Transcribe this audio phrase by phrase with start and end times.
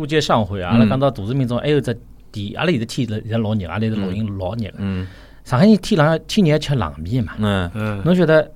[0.00, 1.92] 书接上回啊，阿拉讲到大市民众还有只
[2.32, 4.74] 店，阿拉现在天现在老热，阿拉是老阴老热个。
[4.78, 5.06] 嗯。
[5.44, 7.70] 上海人天冷天热吃冷面嘛，嗯。
[7.74, 8.50] 嗯，侬晓得？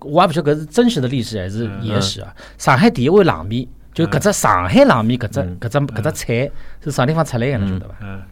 [0.00, 2.32] 我也不晓得搿是真实的历史还是野史啊。
[2.58, 6.50] 上海第一碗冷面，就搿只上海冷面搿只搿只搿只菜
[6.84, 7.58] 是啥地方出来个？
[7.58, 7.94] 侬晓得伐？
[8.02, 8.22] 嗯，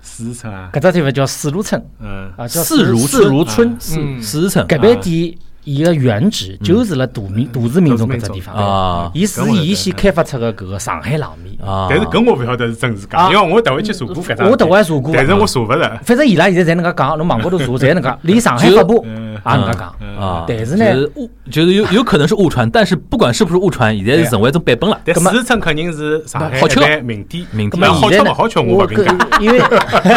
[0.00, 0.54] 四川。
[0.54, 1.84] 啊，搿只地方叫四如村。
[1.98, 3.76] 嗯，啊，叫四如四如村。
[3.80, 4.22] 四嗯。
[4.22, 5.36] 四层搿爿店
[5.66, 8.54] 伊个原址就是辣大明大市民中搿只地方。
[8.54, 9.10] 啊。
[9.12, 11.56] 伊是伊先开发出个搿个上海冷面。
[11.60, 13.30] 啊，但是搿我勿晓得是真是假，啊。
[13.32, 16.00] 因为我特回去查过搿张，我特回查过但是我查勿着。
[16.04, 19.26] 反正伊拉现在侪能介讲，侬网高头查侪能介， 连上海发布也嗯。
[19.44, 19.94] 能介讲。
[20.16, 25.00] 啊，但是呢就是误，就是有有可能是误传，但是不管是不是误传，现在是成为一种版本了。
[25.04, 28.24] 但四川肯定是上海好吃一般名店，名店那好现在呢？
[28.24, 29.12] 吃勿好吃我勿评价。
[29.40, 29.60] 因为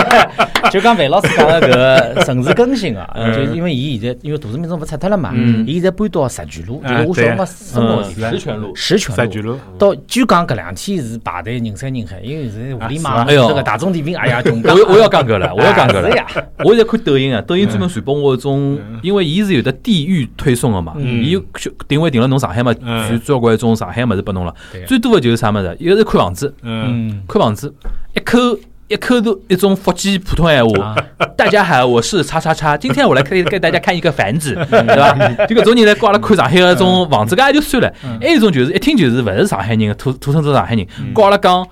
[0.71, 1.73] 就讲范老师讲个搿
[2.16, 3.34] 个城市更新啊，嗯。
[3.34, 5.66] 就因为伊现在因为大市民中勿拆脱了嘛，嗯。
[5.67, 8.39] 伊现在搬到石泉路，就是我小辰光生活的地方石。
[8.39, 9.57] 泉路，石泉石泉路。
[9.77, 16.10] 到据讲搿两天是排队人山人海，因为现在互联网啊是啊这个大众点评，哎呀，穷 我我要讲搿了，我要讲搿了。
[16.12, 16.26] 是呀。
[16.60, 21.23] 我现在看抖音啊，抖音专门传播我一种，因为伊是有的地域推送个嘛，嗯。
[21.23, 21.43] 伊有
[21.87, 23.07] 定位定了侬上海嘛，嗯。
[23.07, 24.54] 传交关一种上海物事拨侬了。
[24.87, 27.73] 最多的就是啥物事，一个是看房子，嗯，嗯，看房子，
[28.15, 28.37] 一口
[28.90, 30.95] 一口都一种福建普通闲话啊。
[31.37, 35.15] 大家好，我是叉叉叉， 今天我来给给大家看一个房子， 对吧？
[35.48, 37.93] 就搿种人来挂了看上海个种房子，搿也就算了。
[38.20, 41.63] 还有一种就是一听就是勿是上海人，土土生土长上海人，跟阿拉讲。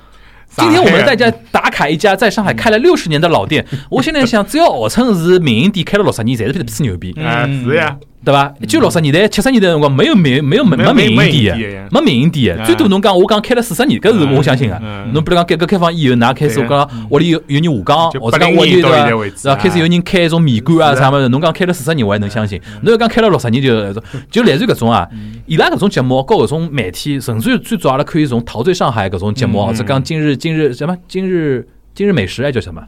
[0.56, 8.52] 今天我们大家打卡一家在上海开了六十年的老店，我现在想，只要号称是民营店开了六十年，侪是吹牛逼，啊是呀，对吧？
[8.68, 15.14] 就六十年代、七十年代辰光，没有民没有没没有没民营没店没民营店最多侬讲我讲开了四十年，搿是我相信个嗯。
[15.14, 19.56] 侬比如讲改革开放以后，㑚开始对我讲屋里有有人下岗，就或者讲80屋里对伐？
[19.56, 22.60] 开始有人开一种面馆啊是啥物事，侬讲开了四十年，我还能相信。
[22.82, 23.94] 侬要讲开了六十年，就
[24.30, 25.08] 就类似于搿种啊，
[25.46, 29.68] 伊拉搿种节目，和搿种媒体，甚至于最早阿拉可以从《陶醉上海》搿种节目，嗯。
[29.68, 30.98] 或者讲今日今日什么？
[31.08, 32.84] 今日今日美食还叫什么？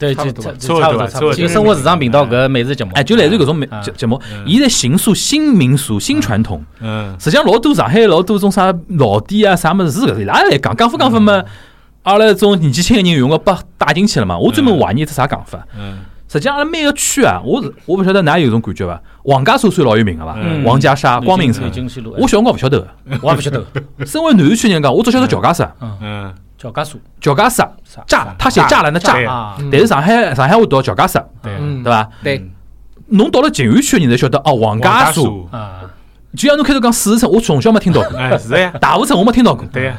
[0.00, 1.06] 对，就差不多差差不多，差不多差不多。
[1.08, 6.64] 差不多就生活时尚频道搿美食节目，哎，就类似于搿种节节目，伊在形塑新民俗、新传统。
[6.80, 11.44] 嗯实际上老多上海老多种啥老店啊啥物事是搿伊拉来讲，讲法讲法嘛，
[12.04, 14.38] 阿拉种年纪轻个人用个把带进去了嘛。
[14.38, 15.64] 我专门怀疑是啥讲法。
[15.78, 15.98] 嗯
[16.32, 19.02] 实际上阿拉每个区啊，我是我勿晓得㑚有种感觉伐？
[19.24, 20.62] 王家沙算老有名个伐嗯？
[20.62, 22.88] 王家沙、光明城南，京西路，我小辰光勿晓得个。
[23.20, 23.66] 我也不晓得，
[24.06, 27.00] 身为南市区人讲，我只晓得乔家沙，嗯叫家属。
[27.22, 31.52] 乔家沙啥栅，他写栅栏的对栅，啊，但是上海上海话读乔家沙，对。
[31.54, 31.58] 吧？
[31.82, 32.10] 对伐？
[32.22, 32.50] 对。
[33.08, 35.12] 侬到了静安区的人才晓得哦，王家沙。
[35.12, 35.80] 树，啊，
[36.36, 39.64] 就像侬开头讲四市城，我从小没听到过， 哎是呀，大湖城我没听到过。
[39.72, 39.96] 对呀，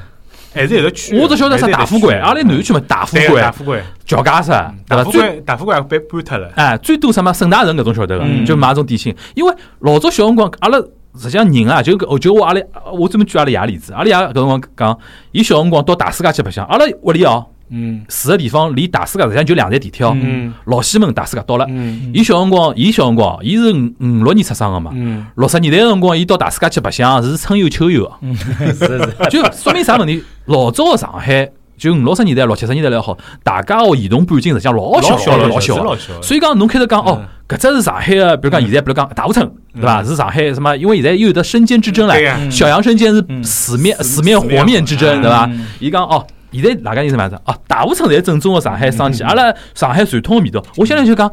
[0.54, 3.42] 还是有个区，我只晓得啥大富贵，阿拉南区嘛大富贵。
[3.42, 4.98] 大，富贵，乔家沙，对伐？
[4.98, 8.46] 大富最贵大富贵也被搬脱了，哎，最多什么沈大人搿种晓得个，嗯。
[8.46, 9.14] 就买种点心。
[9.34, 10.78] 因为老早小辰光，阿拉
[11.16, 12.62] 实际上人啊，就搿就我阿拉，
[12.94, 15.00] 我专门举阿拉爷例子，阿拉爷搿辰光讲，
[15.32, 21.66] 伊小辰光到大世界去白相，阿拉屋里哦嗯住个地方离大世界实际上就两站地铁哦，嗯老西门大世界到了。
[21.70, 24.92] 嗯伊小辰光，伊小辰光，伊是五五六年出生个嘛。
[24.94, 28.34] 嗯六十年代个辰光，伊到大世界去白相是春游秋有个，
[28.74, 30.22] 是 是，就说明啥问题？
[30.48, 31.50] 老早个上海，
[31.81, 40.02] 就五六十年代、六七十年代来好，大家个移动半径实际上老小小老小老小的，所以讲，侬开头讲哦嗯，搿只是上海个，比如讲现在，比如讲大湖城，对伐？
[40.02, 40.78] 嗯是上海什么？
[40.78, 45.66] 因为现在又有得生煎之争唻，小杨生煎是嗯死面死死面活面之争，对伐嗯？
[45.80, 46.24] 伊讲哦。
[46.53, 50.62] 现在大家意思嘛是哦，大湖城才是正宗个上海生嗯煎，阿拉上海传统个味道。
[50.75, 51.31] 我现在就讲，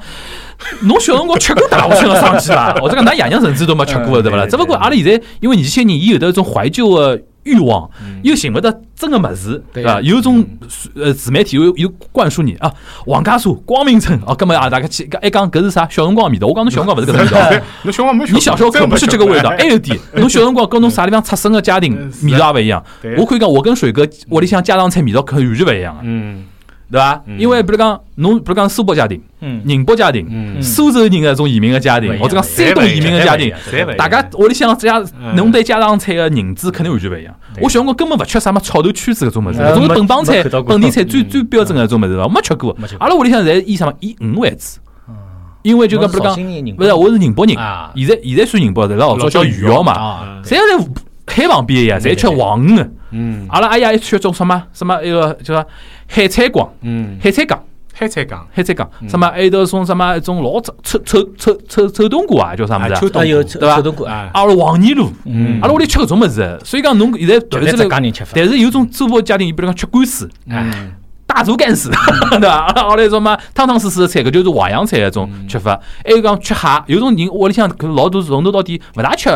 [0.82, 2.72] 侬小辰光吃过大湖城个生煎伐？
[2.80, 4.46] 或者讲㑚爷娘甚至都没吃过，嗯对勿啦？
[4.46, 8.20] 只勿过阿拉现在因为年轻人伊有得一种怀旧个欲望，嗯。
[8.22, 9.82] 又寻勿到真个物事，对。
[9.82, 10.00] 对伐？
[10.02, 10.44] 有种
[10.94, 12.72] 呃自媒体又又灌输你啊，
[13.06, 15.86] 王家沙、光明村哦，搿么啊大家去一讲搿是啥？
[15.90, 17.64] 小辰光味道，我讲侬小辰光勿是搿种味道。
[17.84, 22.84] 侬小辰光没你小时候可不是这个味道，还有点， 侬小辰光跟侬啥地方出生的家庭 味道也勿一样。
[23.16, 26.44] 我可以讲，我跟水哥屋里向家常菜味道可完全勿一样啊，嗯
[26.90, 27.22] 对伐？
[27.26, 27.38] 嗯。
[27.38, 30.62] 因为比如讲，侬比如讲苏北家庭、嗯，宁波家庭、嗯。
[30.62, 33.52] 苏州人的种移民的家庭，或者讲山东移民的家庭，
[33.96, 35.36] 大家屋里向家嗯。
[35.36, 37.34] 侬对家常菜的认知肯定完全勿一样。
[37.60, 42.76] 我小辰光根本勿吃啥么炒头圈子搿种物事，搿种是本帮菜本地菜最最标准个搿种物事，我没吃过。
[42.98, 44.80] 阿拉屋里向侪以啥么以鱼为主，
[45.62, 47.56] 因为就讲比如讲，勿是我是宁波人。
[47.56, 50.86] 啊，现在现在算宁波的，老早叫余姚嘛，啊，侪在
[51.26, 52.90] 海旁边呀，侪吃黄鱼的。
[53.10, 53.46] 嗯。
[53.50, 55.66] 阿拉阿爷一吃种什么什么一个叫啥
[56.08, 57.62] 海菜馆、嗯，海菜港、
[57.94, 62.96] 海菜港，海菜港，什么还有得种什么一种老臭臭臭臭臭臭冬瓜啊，叫啥么子啊？
[62.96, 63.76] 啊秋冬啊有对吧？
[63.76, 65.60] 臭冬瓜，啊，阿拉黄泥路，嗯。
[65.60, 70.92] 阿拉屋里吃搿种物事，所以讲侬现在突然之间，人吃法，但是有种中国家庭，比如讲吃干丝、嗯。
[71.26, 71.90] 大竹干丝，
[72.40, 72.48] 对伐？
[72.48, 75.78] 阿拉阿拉什么汤汤水水的菜，搿就是淮扬菜一种吃法。
[76.02, 79.28] 还有讲吃蟹，有种人屋里向可能老多从头到底勿大吃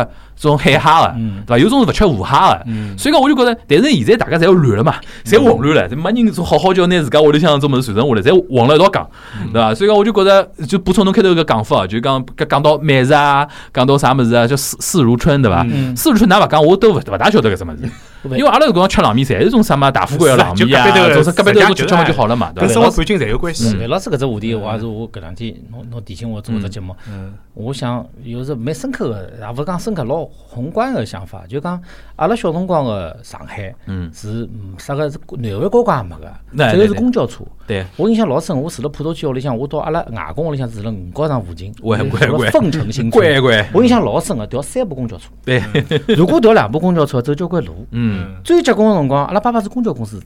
[0.49, 1.43] 种海虾个，嗯。
[1.45, 1.57] 对伐？
[1.57, 2.65] 有种是勿吃河虾个，
[2.97, 4.95] 所以讲我就觉着，但是现在大家侪要乱了嘛，
[5.25, 9.09] 侪混乱了，没人说好好叫拿自家屋里向种物事传承下来，侪混了一道讲，
[9.51, 9.75] 对伐？
[9.75, 15.65] 所以讲我就觉着，就补充侬开头个讲法，就讲讲讲到美食啊，讲到啥物事啊，叫四四如春，对伐？
[15.69, 15.95] 嗯。
[15.95, 22.83] 四如春㑚勿讲，我都勿勿大晓得搿只物事，因为阿拉搿辰光吃冷面，侪是种啥嘛大富贵个冷面啊，是啊就隔壁头种啥隔壁头种吃吃嘛就好了嘛，对伐跟生？
[22.83, 23.75] 活环境侪有关系。
[23.77, 27.33] 范老师搿只话题，我也是我搿两天侬侬提醒我做搿只节目，嗯。
[27.53, 31.81] 我想有时蛮深刻个，也勿是讲深刻，老宏观个想法，就讲
[32.15, 37.43] 阿拉小辰光个上海嗯，是嗯啥个是南环高架也没个，对只有是公交车。
[37.65, 43.11] 对，我印象老深，我住辣普陀区屋里向，我到阿拉外公屋里向住辣五角场附近，乖住乖乖辣凤城新村。
[43.11, 45.29] 乖乖，我印象老深个，调三部公交车。
[45.43, 45.63] 对，
[46.15, 47.87] 如果调两部公交车，走交关路。
[47.91, 50.21] 嗯最结棍个辰光，阿拉爸爸是公交公司，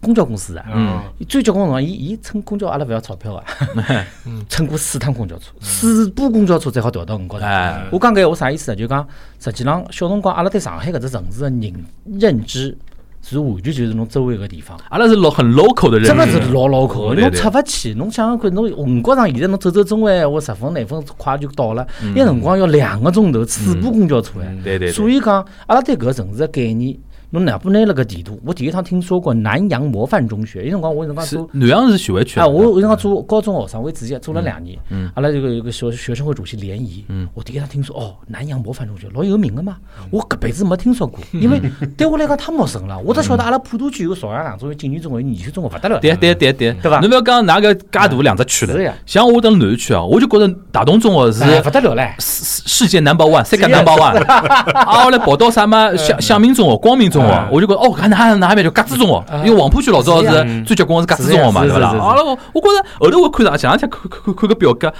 [0.00, 0.64] 公交公司啊。
[0.74, 3.44] 嗯，最结棍个辰光，伊伊乘公交，阿拉勿要钞票啊，
[4.48, 7.48] 乘过四趟公交车，四部公交车才好调到五角场。
[7.48, 8.74] 哎，我讲搿闲话啥意思啊？
[8.74, 9.06] 就讲
[9.38, 11.84] 实际上小辰光阿拉对上海搿只城市个认
[12.18, 12.76] 认知，
[13.22, 14.78] 是完全就是侬周围个地方。
[14.88, 24.46] 阿拉是老很 local 的人，真个是老老口，侬出勿去，侬想想看，侬五角场现在侬走走中环，闲话十分廿分快就到了，嗯那辰光要两个钟头，四部公交车哎。
[24.64, 26.96] 对对对，所以讲，阿拉对搿个城市个概念，
[27.32, 31.48] 侬哪怕拿了个地图，我第一趟听说过南洋模范中学，有辰光我有辰光是做。
[31.52, 34.76] 南阳是徐汇区啊，我有辰光做高中学生会主席，做了两年。
[34.90, 37.04] 嗯阿拉这个有个学学生会主席联谊。
[37.08, 39.76] 嗯我第一趟听说，哦，南洋模范中学老有名个嘛，
[40.10, 41.60] 我搿辈子没听说过， 因为
[41.96, 42.98] 对我来讲太陌生了。
[42.98, 46.00] 我只晓得阿拉普陀区有朝阳两中学、景园中学、有研修中学，勿得了。
[46.00, 52.10] 对对对对，对吧侬勿要讲哪个介大两只区了是呀，像我等南市区啊，我就觉着大同中学哎，是勿得了唻。
[52.18, 54.18] 世世界 number one，世界 number one。
[54.74, 61.90] 啊，后来跑到啥么向向明中学、光明中学嗯，我就觉着哦，搿哪哪边叫格子中学，因为黄浦区老早是最结棍是格子中学嘛，对勿啦？
[61.90, 64.92] 是呀是是是阿拉我我觉着后头我看上前两天看看看看个表格。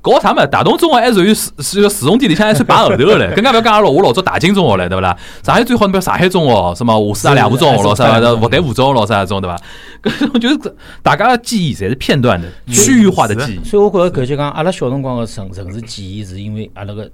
[0.00, 0.46] 搞啥么？
[0.46, 5.14] 大同中学还属于市是个市重点里向还算排后头个嘞，更加勿要讲阿拉我老早大金中学嘞，对勿啦？
[5.42, 9.58] 上海最好，比如上海中学，什么华师大两湖中学咯，是啥是复旦附中咯，啥种对伐？
[10.00, 10.56] 搿种就是
[11.02, 13.68] 大家的记忆侪是片段的、区域化的记忆。
[13.68, 17.10] 所以我觉着搿就讲，阿拉小辰光个城城市记忆，是因为阿拉个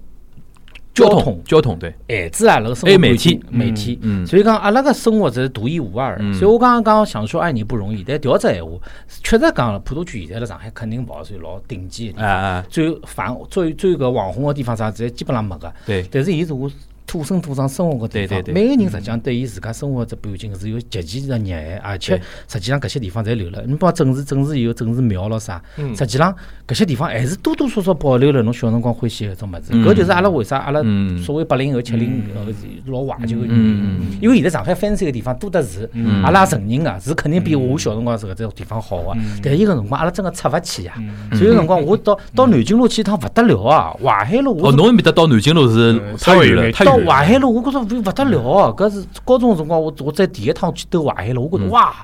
[0.94, 8.72] 交通通交通对，限制啊，那个生活环境体媒体，嗯所以讲阿拉个生活是独一无二所以我刚刚讲想说爱你不容易，但调只闲话，
[9.08, 15.72] 确实讲了，普陀区现在辣上海肯定勿算老顶级的地方，最繁最最搿网红个地方啥子，基本上没个。
[15.84, 16.70] 对，但是伊是我
[17.06, 18.54] 土生土长生活个地方对对，对。
[18.54, 23.62] 每个人实际上对伊自家生活只半径是有极其的热爱，而且实际上搿些地方侪留了。
[23.66, 25.94] 你包括政治政治有政治庙咯啥，嗯。
[25.94, 26.34] 实际上
[26.66, 29.62] 搿些地方还是多多少少保留了侬小辰光欢喜的搿种物事。
[29.70, 29.84] 嗯。
[29.84, 31.16] 搿就是阿拉为啥阿拉嗯。
[31.22, 32.40] 所谓八零后、七零后
[32.86, 34.18] 老怀旧个原因。
[34.20, 36.22] 因为现在上海 fancy 个地方多得是，嗯。
[36.22, 39.12] 阿拉也承认个，是肯定比我小辰光是搿只地方好个。
[39.42, 40.94] 但伊个辰光阿拉真个出勿去呀，
[41.32, 46.72] 所以有辰光我到到南京路去一趟勿得了啊，淮海路我哦，是侬面搭到南京路是嗯太远了，
[47.06, 51.94] 淮海路，我觉着勿勿得了哦，搿是高中个辰光，我我在第一趟去兜淮海路，我觉着哇，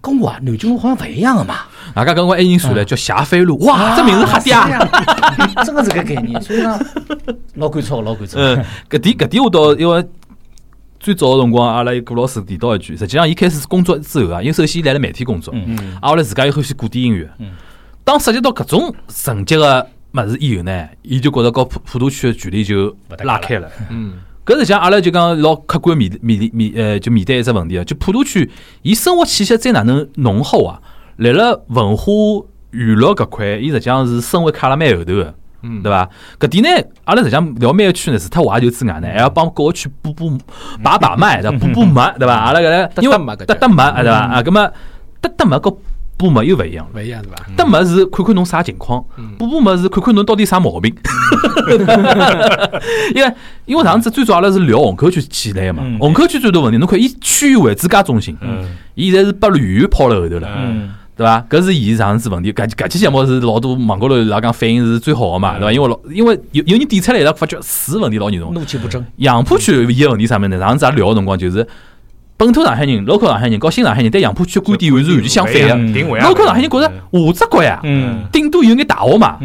[0.00, 1.56] 跟我南京路好像勿一样个嘛。
[1.94, 4.68] 大家刚刚还有人说了叫霞飞路，哇，这名字吓嗲。
[4.70, 6.78] 嗲，真个是搿概念，所以讲
[7.56, 8.38] 老感触，老感触。
[8.38, 10.04] 嗯，搿点搿点我倒因为
[11.00, 17.52] 最早个辰光，阿拉有顾老师提到一句，实际上伊开始工作之后啊，因为首先伊来了媒体工作，嗯啊，后来自家又欢喜古典音乐嗯。
[18.04, 23.68] 当涉及到搿种层级个物事以后呢，伊就觉着和普普陀区的距离就搭拉开了。
[23.90, 24.14] 嗯，
[24.44, 28.50] 搿实际上阿拉就讲老客观面面面呃，就面对一只问题啊，就普陀区，
[28.82, 30.80] 伊生活气息再哪能浓厚啊？
[31.16, 32.12] 辣辣文化
[32.70, 35.34] 娱乐搿块，伊实际上是身位卡了蛮后头个。
[35.60, 36.08] 嗯对伐？
[36.38, 40.38] 搿点呢，阿拉实际上聊每个区呢，除脱怀旧之外呢，还要帮各个区补补
[40.84, 41.58] 把把脉，对伐？
[41.58, 42.34] 补补脉，对伐？
[42.34, 44.18] 阿拉搿来， 因为搭搭脉搿搭搭脉，对伐？
[44.18, 44.72] 啊，葛末
[45.20, 45.76] 搭搭脉和
[46.18, 47.00] 补脉又勿一样了。
[47.00, 47.46] 勿一样对伐？
[47.56, 49.02] 搭么是看看侬啥情况，
[49.38, 50.94] 补补脉是看看侬到底啥毛病。
[53.14, 53.32] 因为
[53.66, 58.36] 因为上次最早阿拉是聊虹口区起来个嘛，嗯虹口区最大问题，侬看伊区域为主介中心，
[58.94, 60.48] 伊现在是把旅游抛了后头了。
[60.58, 61.44] 嗯，对伐？
[61.48, 65.72] 搿是伊上次问题，搿搿期节目是老多网高头伊拉讲反应是最好个嘛，对伐？
[65.72, 68.52] 因为老因为有有人点出来，伊拉发觉水问题老严重。
[68.52, 69.04] 怒气不争。
[69.16, 70.58] 杨浦区伊个问题啥物事呢？
[70.58, 71.66] 上次阿拉聊个辰光就是
[72.38, 75.74] 本土上海人、local 上海人和新上海人对杨浦区观点完全完全相反个。
[75.74, 79.38] 嗯定位啊 local 上海人觉着下只角呀，嗯顶多有眼大学嘛，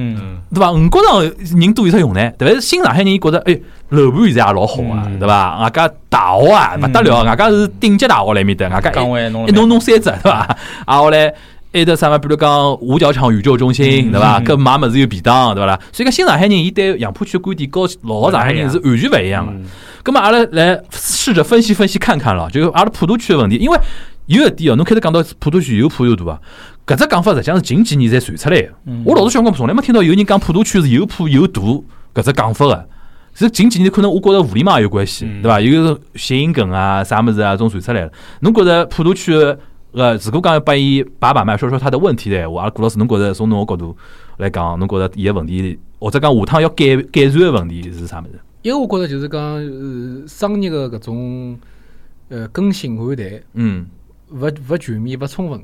[0.53, 0.71] 对伐？
[0.71, 1.21] 五角场
[1.59, 2.31] 人多有啥用呢？
[2.37, 2.61] 对伐？
[2.61, 3.59] 新上海人伊觉着，哎，
[3.89, 5.59] 楼盘现在也老好啊，嗯对伐？
[5.63, 10.55] 外加大学啊，勿得了，外加是顶级大学来面搭，外加岗位一弄弄三只，对伐？
[10.85, 11.33] 啊，后来
[11.73, 12.19] 还得啥嘛？
[12.19, 14.39] 比如讲五角场宇宙中心，对伐？
[14.41, 15.79] 搿买物事有便当，对伐啦？
[15.91, 19.53] 所以讲新上海人伊对杨浦区观点和老上海人是完全勿一样个。
[20.03, 23.79] 咁么阿拉来试着分析分析看看咯，就阿拉普陀区的问题，因为
[24.25, 26.39] 有一点哦，侬开头讲到普陀区有普有大啊，
[26.85, 28.69] 搿只讲法实际上是近几年才传出来的。
[29.05, 31.61] 我老早小辰光从来没听到有人讲普陀区是有普有大
[32.13, 32.89] 搿只讲法个。
[33.35, 35.59] 是近几年可能我觉着互联网也有关系，嗯对伐？
[35.59, 38.11] 有谐音梗啊、啥物事啊，种传出来了。
[38.41, 39.57] 侬觉着普陀区个
[39.93, 43.97] 呃，如果讲要拨伊把把脉，说说他的问题的闲话，阿拉顾老师，侬觉着从侬个角度
[44.37, 48.39] 来讲，侬觉着伊个问题，或者讲下趟要改改善个问题是啥物事？
[48.63, 51.59] 一个我觉着就是讲，呃，商业个搿种
[52.29, 53.85] 呃更新换代嗯
[54.31, 55.61] 勿勿全面、勿充分，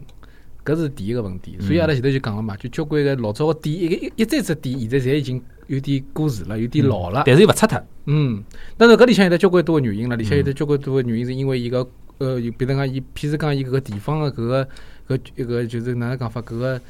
[0.65, 1.57] 搿是第一个问题。
[1.61, 7.23] 所以阿拉前头就讲了嘛，就交关个老早个店，一个一一再只店，现在侪已经有点过时了，有点老了。
[7.25, 7.81] 但是又勿拆脱。
[8.05, 8.43] 嗯，
[8.77, 11.87] 但是搿里向有得交关多个原因了，里向有得交关多个原因是因为伊个
[12.17, 14.67] 呃，有比如讲伊，譬如讲伊搿个地方个搿个
[15.07, 16.81] 搿一个就是哪能讲法，搿个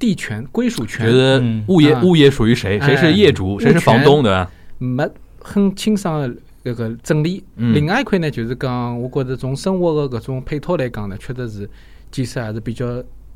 [0.00, 4.50] 地权归属就权是嗯啊物业物业属于谁，谁是业主，哎谁是房东，对伐？
[4.78, 5.08] 没
[5.44, 6.20] 很清爽
[6.64, 7.44] 个搿个整理。
[7.56, 11.70] 嗯另外一块呢，就是讲，我觉着从生活个搿种配套来讲呢，确实是
[12.10, 12.86] 建设还是比较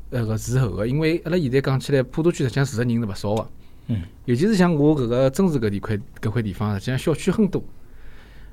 [0.09, 3.47] 呃个滞后个，因为阿拉现在讲起来，普陀区实际上住个人是勿少个。
[3.87, 4.01] 嗯。
[4.25, 7.63] 尤其是像我搿个真市搿地块搿块地方，实际上小区很多，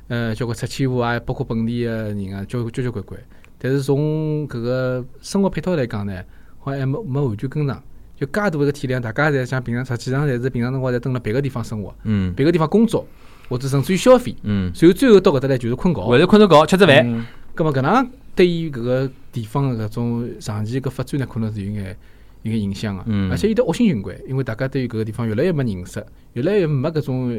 [0.08, 3.18] 呃，交关拆迁户啊，包括本地个人啊，交交交关关。
[3.58, 6.22] 但是从搿个生活配套来讲呢，
[6.58, 7.82] 好像还没没完全跟上。
[8.18, 13.06] 就介大一个体量，大家侪像平常实际上侪是平常辰光侪蹲辣别个地方生活，嗯别个地方工作，
[13.48, 16.06] 或者甚至于消费，嗯，随后最后到搿搭来就是困觉。
[16.06, 17.06] 为了困着觉，吃只饭。
[17.06, 17.24] 嗯，
[17.54, 21.96] 葛么搿能对于搿个地方的搿种长期搿发展呢，可能是有眼
[22.42, 23.02] 有眼影响个。
[23.06, 27.36] 嗯而且有得恶性循环，因为大家对于搿个地方越来越没认识，越来越没搿种呃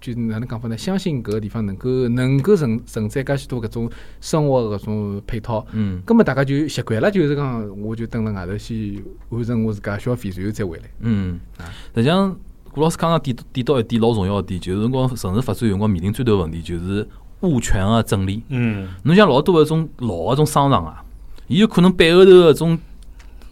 [0.00, 0.76] 就是哪能讲法呢？
[0.76, 5.64] 相信搿个地方能够能够承承载介许多搿种生活的搿种配套。
[5.72, 10.84] 嗯葛么大家就习惯了，就是讲我就蹲辣外头先完成我自家消费，然后再回来。
[11.00, 12.34] 嗯啊，实际上，
[12.72, 17.06] 顾老师刚刚点点到一点老重要个点，就是辰光城市发展有辰光面临最大的问题就是
[17.40, 18.42] 物权个整理。
[18.48, 21.04] 嗯侬像老多搿种老个种商场啊，
[21.48, 22.78] 伊有可能背后头搿种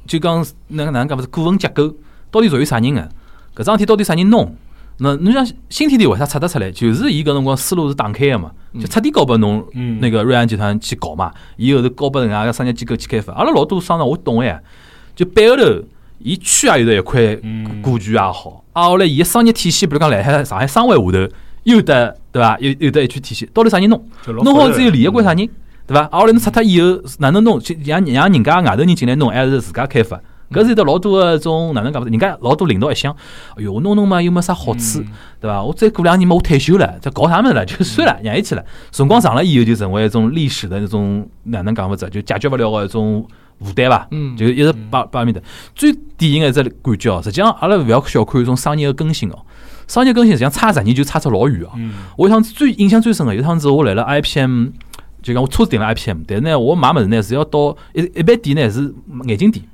[0.06, 1.94] 就讲哪能哪能讲法是股份结构，
[2.30, 3.08] 到底属于啥人个？
[3.54, 4.56] 搿桩事体到底啥人弄？
[5.02, 6.70] 那侬像新天地为啥拆得出来？
[6.70, 13.34] 就是伊搿辰光思路是打开个嘛，就彻底交拨侬嗯那个瑞安集团去搞嘛，伊后头交拨人家个商业机构去开发。
[13.34, 14.58] 阿拉老多商场我懂个呀，
[15.14, 15.62] 就背后头
[16.18, 21.34] 伊区也有得一块嗯股权也好，啊后来伊个商业体系，比如讲辣海上海商会下头
[21.64, 22.56] 又得对伐？
[22.58, 24.02] 有有得一圈体系，到底啥人弄？
[24.42, 25.48] 弄好之后利益归啥人，
[25.86, 26.00] 对伐？
[26.04, 27.60] 啊后来侬拆脱以后哪能弄？
[27.60, 30.18] 就让让人家外头人进来弄，还是自家开发？
[30.50, 32.08] 搿是有得老多个种哪能讲法？
[32.08, 33.14] 人家老多领导一想，
[33.56, 35.00] 哎哟，我弄弄嘛又没啥好处，
[35.40, 35.62] 对伐？
[35.62, 37.64] 我再过两年嘛我退休了，再搞啥物事了？
[37.64, 38.64] 就算了，让伊去了。
[38.90, 42.08] 辰光长了以后，就成为一种历史的那种哪能讲法子？
[42.10, 43.24] 就解决勿了个一种
[43.60, 44.08] 负担伐？
[44.10, 45.42] 嗯就一直摆摆面的。
[45.74, 49.38] 最典型个一只感觉哦，实际上阿拉勿要小看一种商业个更新哦。
[49.86, 51.70] 商业更新实际上差十年就差出老远哦。
[51.76, 54.68] 嗯我一趟子最印象最深个，有一趟子我来了 IPM，
[55.20, 58.94] 就讲我车子订了 IPM，但是呢，我买物事呢是要到一一般店呢是
[59.26, 59.64] 眼镜店，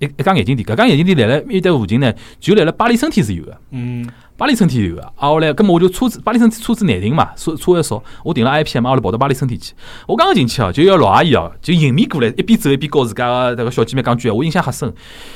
[0.00, 3.56] 一一家眼镜店，搿家眼镜店来了面搭附近呢，就来了巴黎身体是有个。
[3.70, 4.04] 嗯
[4.36, 9.72] 巴黎春天有个，啊，后来，葛么我就车子巴黎春天车子难停嘛，车车还少，我停了 IPM，啊后来跑到巴黎春天去。
[10.06, 14.92] 我刚刚进去哦，就有个老阿姨哦，就迎面过来，一边走一边告自家个迭个小姐妹讲句我印象很深。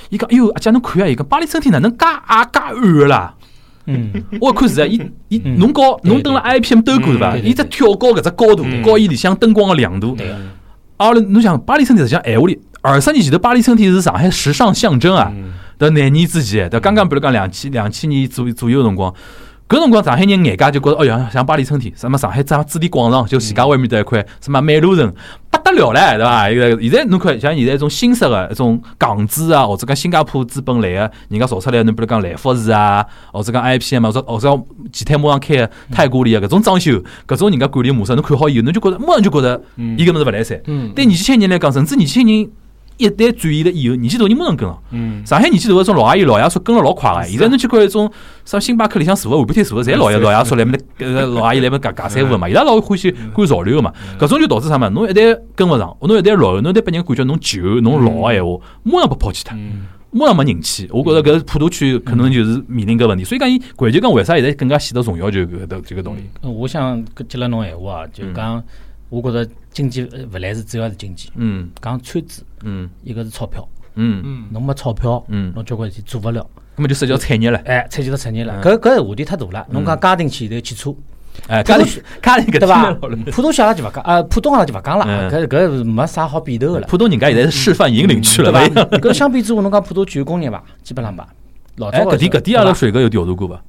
[0.09, 3.35] 伊讲，哎哟，阿姐侬看啊，伊讲巴黎春天哪能介矮介暗个啦？
[3.88, 4.11] 嗯，
[4.41, 7.33] 我一看是啊，伊伊嗯侬高侬登了 IPM 兜过对伐？
[7.33, 10.17] 对对伊只跳高搿只高度，嗯高伊里向灯光个亮度。
[10.97, 15.33] 啊，侬想巴黎春天实际上闲话里，二十年前头巴黎春天是上海时尚象征啊。
[15.35, 19.12] 嗯到廿年之前，对，刚刚比如讲两千两千年左左右的辰光，
[19.69, 25.12] 搿辰光上海人眼界就觉着，哦哟，像巴黎春天，什么上海张置地广场，就徐家汇面搭一块，什么美路城，
[25.50, 26.49] 不得了唻，对伐？
[26.49, 36.93] 一个现在侬看，像现在一种新式个一种港资啊，或者讲新加坡资本来个，人家造出来，侬比如讲来福士啊，或者讲 IPM 啊，或者或者前滩马上开个太古里啊，搿种装修，
[37.28, 40.59] 搿种人家管理模式，侬看好以后，侬就觉着马上就觉着嗯伊搿物事勿来三。
[40.69, 42.50] 嗯，对年纪轻人来讲，甚至年轻人
[42.97, 44.79] 一旦转移了以后，年纪大人马上跟了。
[44.91, 47.29] 嗯上海年纪大个种老阿姨、老爷叔跟了老快个。
[47.29, 48.11] 现在侬去看一种
[48.45, 52.49] 啥星巴克里向坐个、下半天坐个，侪老爷老爷叔来面搭，呃老阿姨来面搭夹夹三胡个嘛。
[52.49, 53.93] 伊拉老欢喜赶潮流个嘛。
[54.19, 54.88] 搿种就导致啥嘛？
[54.88, 59.55] 侬一旦跟勿上，侬一旦落后，侬一旦拨人感觉侬旧、侬老个闲话，马上被抛弃脱。
[59.57, 66.23] 嗯马上没人气，我觉着搿普陀区可能就是面临搿问题，所以讲伊环球讲为啥现在更加显得重要，就搿个这个道理。
[66.41, 68.62] 呃我想搿接了侬闲话啊，就讲，
[69.11, 76.45] 我觉着经济呃勿来是主要是经济，嗯讲圈子，嗯一个是钞票，嗯，嗯，侬没钞票，嗯侬交关事体做勿了。
[76.77, 77.59] 那么就涉及到产业了。
[77.65, 79.67] 哎，涉及到产业了，嗯搿搿话题太大了。
[79.71, 80.95] 侬讲家庭前头汽车，
[81.47, 81.85] 哎，家里
[82.21, 82.93] 家里搿对伐？
[82.93, 88.85] 听了浦东阿拉就勿讲，啊，浦东阿拉就勿讲了，嗯搿搿没啥好比头个了，浦东人家现在是示范引领区了，对勿伐？
[88.99, 90.63] 搿相比之下，侬讲浦东具有工业伐？
[90.83, 91.27] 基本上伐？
[91.77, 93.63] 老哎，早搿点搿点阿拉水哥有调查过伐？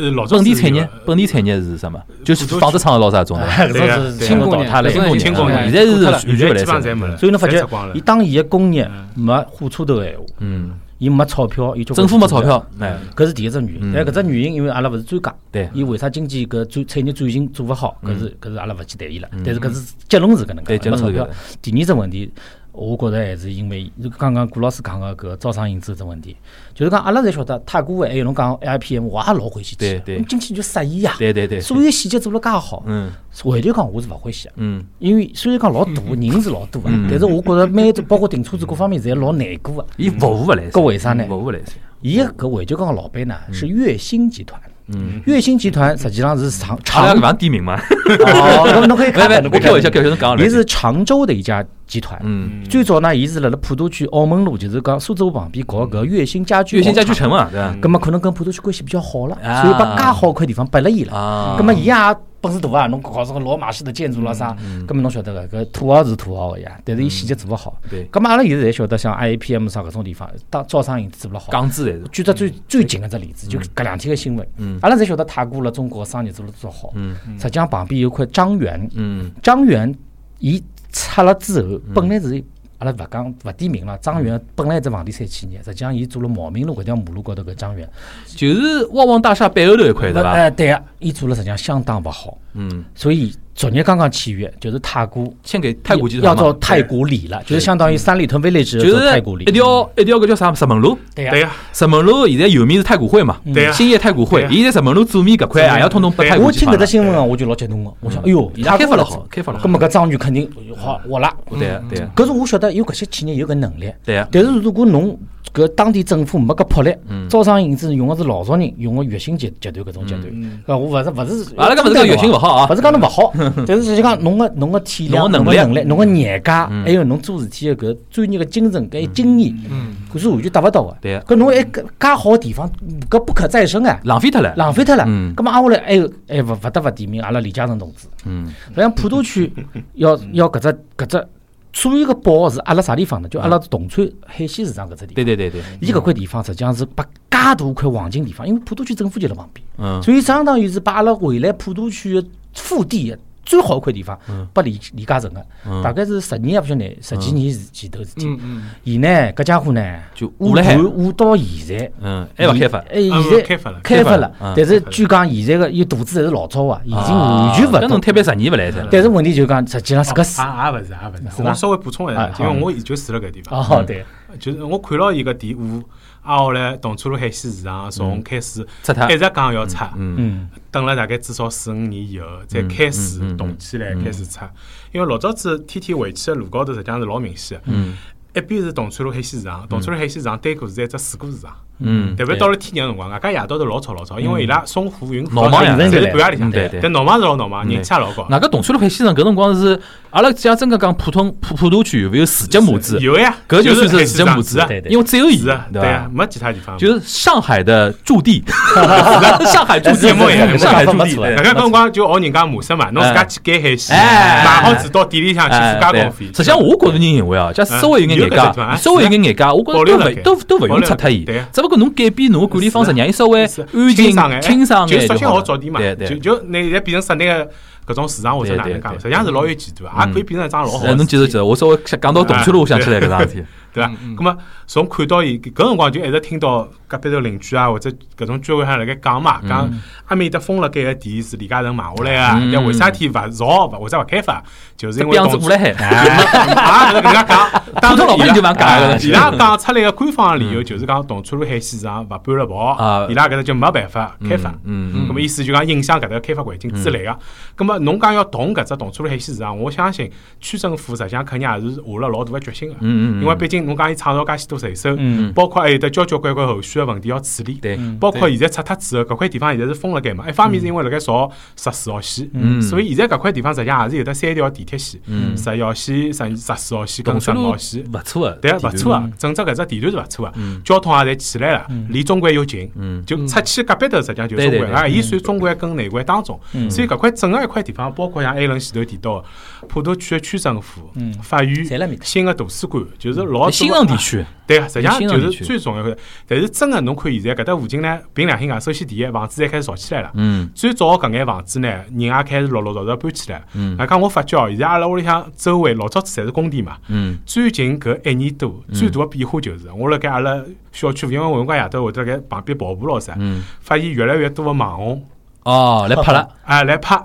[0.00, 2.00] 呃，老早本地产业是有的，本地产业是什么？
[2.24, 3.46] 就是纺织厂老啥种的。
[3.46, 13.78] 搿 对啊轻工业，轻搿种轻工业现在是完全勿来三现在基本上侪没了，所以侬发觉伊当伊个工业嗯没火车头个闲话，嗯伊没钞票，政府没钞票，哎，搿是第一只原因。
[13.80, 17.96] 嗯但搿只原因，因为阿拉勿是专家，对伊为啥经济搿转产业转型做勿好？
[18.04, 19.26] 搿是搿是阿拉勿去谈伊了。
[19.42, 21.26] 但是搿是结论是搿能介，没钞票。
[21.62, 22.30] 第二只问题，
[22.72, 26.36] 我觉着还是因为刚刚顾老师讲个搿招商引资只问题，
[26.74, 30.00] 就是讲阿拉侪晓得太古汇还有侬讲 IPM，我也老欢喜去的。
[30.00, 30.22] 对。
[30.22, 31.14] 进去就适意呀。
[31.18, 33.12] 对对对，所有细节做了介好，嗯。
[33.42, 34.54] 回头讲我是勿欢喜个。
[34.56, 34.84] 嗯。
[34.98, 39.86] 因为虽然讲老大， 人是老多个，但是我觉着每只包括停车子各方面侪老难过个。
[39.96, 41.24] 伊服务勿来三，搿为啥呢？
[41.26, 44.60] 服务勿来三，伊个搿回头讲个老板呢是粤星集团，
[44.94, 52.20] 嗯，月星集团实际上是长长搿方点名嘛，哦，搿侬 可以看我开玩笑，开玩笑，侬讲了，伊是常州的一家集团。
[52.24, 57.14] 嗯，最早呢，伊是辣辣普陀区澳门路，就是讲苏州旁边搞搿月星家居月星家居。
[57.14, 57.74] 城嘛，对吧？
[57.80, 61.14] 葛么可能跟普陀区关系比较好了，啊所以把介好块地方拨了伊了。
[61.14, 61.94] 啊，葛么伊也
[62.40, 64.56] 本事大啊，侬搞这个罗马式的建筑了啥，
[64.86, 67.76] 葛么侬晓得个，搿土豪是土豪个呀，但是伊细节做勿好。
[67.90, 68.04] 对。
[68.04, 71.50] 葛么阿拉现在侪晓得，像 IAPM 啥搿种地方，当招商引资做勿好。
[71.50, 74.78] 港资侪是，举只最最近个只例子，就搿两天个新闻，嗯。
[74.82, 77.16] 阿拉侪晓得泰国辣中国商业做了多少好，嗯。
[77.38, 79.30] 实际上旁边有块张园，嗯。
[79.42, 79.94] 张园
[80.38, 82.42] 伊拆了之后，本来是
[82.80, 87.88] 阿拉勿讲勿点名了，张园本来一只房地产企业，实际上伊做了茂名路搿条马路高头搿张园，
[88.26, 90.32] 就是旺旺大厦背后头一块对伐？
[90.32, 99.44] 呃，对个，伊做了实际上相当勿好，嗯，所以昨日刚刚签约，就是太古签给太古集要团要，到太古里了，就是相当于三里屯 village 就要到太是古里。
[99.44, 100.54] 一，条一条搿叫啥？
[100.54, 102.26] 石门路，对呀，石门路？
[102.26, 106.86] 现在有名是太古汇嘛，对呀，兴业太古汇，现在石门路左面搿块也要通通拨太古我听搿只集团了。
[106.86, 109.64] 新闻啊，我就老激动个，我想，哎哟，伊拉开发了好开发了好。
[109.64, 111.30] 葛么搿张园肯定好活了。
[111.50, 112.10] 对呀对呀。
[112.16, 115.18] 搿是我晓得有搿些企业有搿能力，对呀，但是如果侬
[115.52, 117.28] 搿当地政府没搿魄力，嗯。
[117.28, 120.24] 招商引资用个是老早人用个月薪集集团搿种集团，
[120.66, 122.66] 搿我勿是勿是，阿拉搿勿是讲月薪勿好啊。
[122.70, 123.32] 勿是讲侬勿好，
[123.66, 125.56] 但是实际讲侬个侬个体量、侬个能力。
[125.56, 126.84] 侬个能力、侬个眼界，嗯。
[126.84, 130.96] 还有侬做事体个搿专业个精神搿经验，嗯，搿是完全达勿到个。
[131.00, 131.18] 对。
[131.20, 132.70] 搿侬还搿介好个地方，
[133.08, 134.54] 搿不可再生哎，浪费脱了。
[134.56, 135.04] 浪费脱了。
[135.06, 135.34] 嗯。
[135.34, 138.06] 葛末挨下来还有还勿勿得勿提名阿拉李嘉诚同志。
[138.24, 138.46] 嗯。
[138.68, 139.52] 实际上普陀区
[139.94, 141.28] 要要搿只搿只
[141.72, 143.28] 所有个宝是阿拉啥地方呢？
[143.28, 145.14] 就阿拉铜川海鲜市场搿只地方。
[145.14, 153.16] 对对对对，伊搿块地方实际上是把介大块黄金地方，因为普陀区政府就辣旁边，嗯所以相当于是把阿拉未来普陀区的腹地
[153.50, 154.16] 最好一块地方
[154.52, 158.38] 拨李李嘉诚个，嗯大概是十年也勿晓得十几年前头事体
[158.84, 161.90] 伊呢搿家伙呢就捂捂了海捂到现在。
[162.00, 162.78] 嗯，还勿开发。
[162.90, 168.00] 哎，啊现在开发了开发了但是据讲现在个伊肚子还是老早啊，已经完全勿搿侬动。
[168.00, 168.86] 推办十年勿来噻。
[168.88, 170.40] 但是问题就讲，实际上是个事。
[170.40, 171.36] 也也勿是，也勿是。
[171.36, 174.04] 是吧我稍微补充一下啊，因为好我就住辣搿地方，哦，对，
[174.38, 175.82] 就是我看牢伊个第五，
[176.22, 178.66] 挨下来动车路海鲜市场从开始
[179.08, 184.50] 一直讲要拆，嗯嗯，等了大概至少四五年以后，才嗯开始动起来，开始拆。
[184.92, 187.64] 因为老早子天天回去的路高头，实际上是老明显个。
[187.66, 187.96] 嗯
[188.34, 191.50] 一边是铜川路海鲜市场，铜川路海鲜市场对过是一只水果市场。
[191.82, 198.26] 嗯，特别到了天热个辰光，外加夜到头老吵老吵，因为伊拉送货运闹忙呀侪是半夜里向嗯对对但闹忙是老闹忙，嗯人气也老高。
[198.28, 202.98] 外加铜川路海鲜市场搿辰光是阿拉假真个讲普通普普陀区有没有四脚母子？
[203.00, 205.80] 有呀，搿就算是是四脚母子啊，对对因为只有伊，是啊，对？
[206.12, 206.76] 没其他地方。
[206.76, 208.44] 就是上海的驻地，
[209.50, 210.98] 上海驻地，上海驻地。
[210.98, 216.26] 没错对大家搿辰光就学人家模式嘛，侬自家去拣海鲜，哎买好子到店里向去哎对付加工费。
[216.26, 221.24] 实际上，我个人认为啊，假使稍微有眼眼有搿地方界，啊稍微有眼眼界，我觉着都勿都都勿用拆脱伊。
[221.52, 223.48] 只不过侬改变侬个管理方式，让伊稍微安
[223.94, 225.40] 静、清爽眼，就好了。
[225.40, 225.72] 好早点
[226.06, 227.50] 就就那现在变成室内个
[227.86, 230.94] 搿种市场或者哪能讲，实际上是老有前途的，也可以变成一桩老好哎。
[230.94, 233.42] 侬记得记得，我稍微讲到动车路，我想起来 搿桩事体。
[233.72, 233.90] 对伐？
[234.16, 239.70] 咁么从看到伊搿辰光就一直听到隔壁头邻居啊或者搿种居委会辣盖讲嘛，讲
[240.06, 244.42] 阿面搭封了盖个地是李嘉诚买下来个，嗯但为啥体勿造勿或者勿开发，
[244.76, 254.50] 就是因为样子动捂了海，啊，搿能介讲，当普通老百姓就蛮假的伊拉讲出来个官方理由就是讲动川路海鲜市场勿搬了跑啊，伊拉搿搭就没办法开发。
[254.64, 257.16] 嗯嗯咁么意思就讲影响搿搭个开发环境之类个。
[257.56, 262.74] 咁么侬讲要动搿只动车路海鲜市场，我相信区政府实际上肯定也是下了老大个决心个。
[262.80, 267.54] 因为毕竟侬讲伊创造介许多税收嗯，包括还有得交交关关后续个问题要处理。
[267.54, 270.28] 对，包括现在拆脱之后，搿块地方现在是封了盖嘛。
[270.28, 272.60] 一方面是因为辣盖造十四号线，嗯。
[272.60, 277.84] 所以现在搿块地方实际上也是有得三条地铁线，嗯十一号线、十十四号线跟十五号线。
[277.92, 280.32] 勿错个，对，勿错啊，整只搿只地段是勿错啊。
[280.36, 283.04] 嗯，交通也侪起来了，离中环又近，嗯。
[283.04, 286.38] 就出去隔壁头实际上就是中环啊，对对对伊算中环跟内环当中，
[286.70, 289.26] 所以搿块整个一块地方，包括像艾伦前头提到的
[289.68, 290.90] 普陀区的区政府、
[291.22, 295.96] 法院新的图书馆，就是老多新上地区，对个，实际上就是最重要的。
[296.26, 300.10] 但是真个侬看现在搿搭附近呢，凭良心讲，首先第一，房子侪开始造起来了。
[300.14, 303.44] 嗯最早搿眼房子呢，人也开始陆陆续续搬起来了。
[303.54, 315.06] 嗯外加我发觉哦，现在阿拉屋里向周围老早子侪是工地嘛，嗯最近搿一年多最大的变化就是，我辣盖阿拉小区，因为我有辰光夜到会得辣盖旁边跑步咯啥，嗯，发现越来越多的网红
[315.44, 317.00] 哦，来拍了， 啊来拍，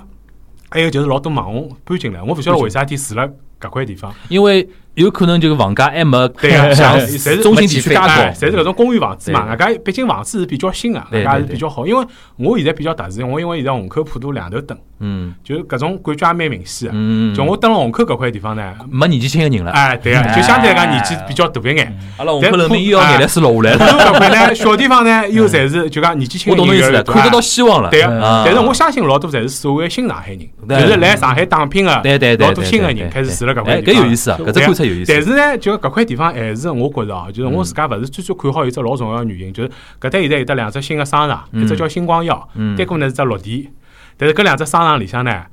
[0.69, 3.29] 还有就是老多网红搬进来，我勿晓得为啥体住了
[3.61, 4.13] 搿块地方。
[4.29, 9.41] 因为有可能就 是房价还没对个，像侪是 中心地区介哎，高，侪是搿种公寓房子嘛。
[9.45, 9.49] 对。
[9.49, 11.85] 外加毕竟房子是比较新个，对外加是比较好。
[11.85, 12.05] 因为
[12.37, 15.33] 我现在比较特殊，我因为现在虹口普渡两头蹲，嗯。
[15.43, 16.93] 就是搿种感觉也蛮明显个。
[16.97, 21.97] 嗯，就我蹲了虹口搿块地方呢，没年纪轻的人了，哎，对啊，就相对来讲年纪比较大一眼。
[22.17, 28.43] 阿拉虹口人民医药眼泪水落下来普了，搿块呢，小地方呢又侪是就讲年纪轻我的懂侬意思了，看得到哎希望了，对个，啊。
[28.45, 30.39] 但是我相信老多侪是所谓的新上海人，
[30.81, 34.01] 就是来上海打拼个，对对对，老多新个人开始住了搿哎，块地方。
[34.01, 34.15] 搿有意。
[34.15, 39.69] 思啊，搿只观察有意思，但是呢，就搿块地方还是我觉着哦，就是我自家勿是最最看好一只老重要个原因，就是
[39.99, 41.63] 搿搭现在有得两只新个商场，嗯。
[41.63, 42.75] 一只叫星光耀，嗯。
[42.75, 43.69] 单个呢是只绿地。
[44.17, 45.45] 但是搿两只商场里向呢，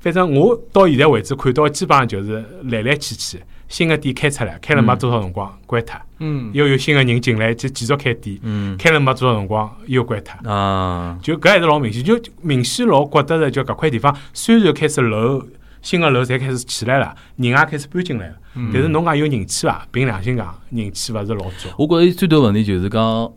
[0.00, 8.76] 反正我到现在为止看到基本上就是来来去去，新个店开出来，开了没多少辰光关脱，嗯，又有新的人进来就继续开店，嗯。
[8.76, 10.50] 开了没多少辰光又关脱。
[10.50, 15.42] 啊，就搿还是老明显，就明显老觉得着，就搿块地方虽然开始楼
[15.86, 19.86] 新个楼侪开始起来了，人也开始搬进来了，嗯但是侬讲有人气伐？
[19.92, 21.68] 凭良心讲，人气勿是老足。
[21.78, 23.32] 我觉着最大问题就是讲，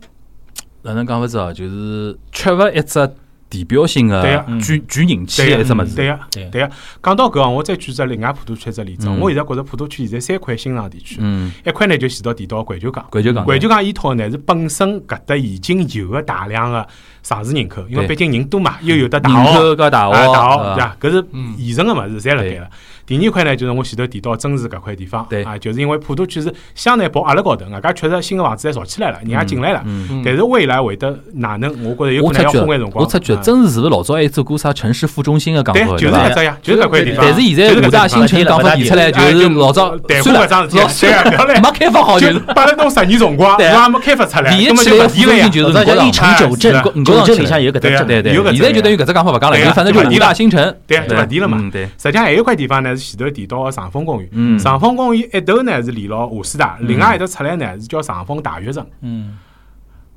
[0.82, 1.52] 哪能讲法子啊？
[1.52, 3.08] 就是缺乏一只
[3.48, 5.94] 地标性对的啊举举人气一只物事。
[5.94, 6.70] 对个，对对个。
[7.00, 9.08] 讲到搿，我再举只另外普陀区一只例子。
[9.08, 13.06] 嗯我现在觉着普陀区现在三块新场地区，嗯，一块呢就前头提到的环球港。
[13.12, 16.84] 环球港，环球港依托呢是本身搿搭已经有个大量个
[17.22, 20.96] 城市人口，因为毕竟人多嘛，又有的大学，口加大啊，学，大学啊对伐？
[21.00, 22.66] 搿是嗯现成个物事，侪辣盖对了。
[23.06, 29.82] 第二块呢，就是我前头提到增市搿块地方，对啊，就是因为普陀区是湘南跑阿拉高头，外加确实新个房子侪造起来了，人也进来了。
[29.84, 31.70] 嗯，但是未来会得哪能？
[31.84, 33.04] 我觉着有可能要分眼辰，光。
[33.04, 37.24] 我察觉，啊真是是不是老早还做过啥城市副中心的讲对，法，就是搿只呀，就是搿块地方。
[37.26, 42.28] 但是现在五大新城讲法提出来，就是老早淡算了，桩事老体，对啊，不要来，没开发好就。
[42.28, 45.48] 是拨了侬十年辰光，侬对啊还没开发出来，第一根本就勿提了呀。
[45.48, 46.80] 就是叫一城九镇
[47.14, 51.58] 是，五九镇里向有搿只镇，对对，有搿现在就等于搿只讲法勿讲了，就反正就五大新城，对啊，就勿提了嘛。
[51.60, 54.28] 嗯，对，实际上还有一块地方呢，是前头提到个长风公园。
[54.32, 58.86] 嗯长风公园一头呢是连牢华师大，另外一头出来呢是叫长风大学城。
[59.02, 59.38] 嗯，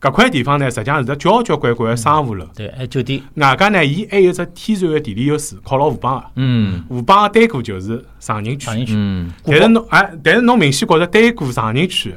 [0.02, 2.46] 搿块地方呢，实际上是只交交关关个商务楼。
[2.56, 6.26] 对，还有酒店，外加呢，伊还有只天然个地理优势，靠牢河浜个。
[6.36, 12.14] 嗯河浜个单过就是长宁区长宁区，嗯但是侬哎，但是侬明显觉着单过长宁区。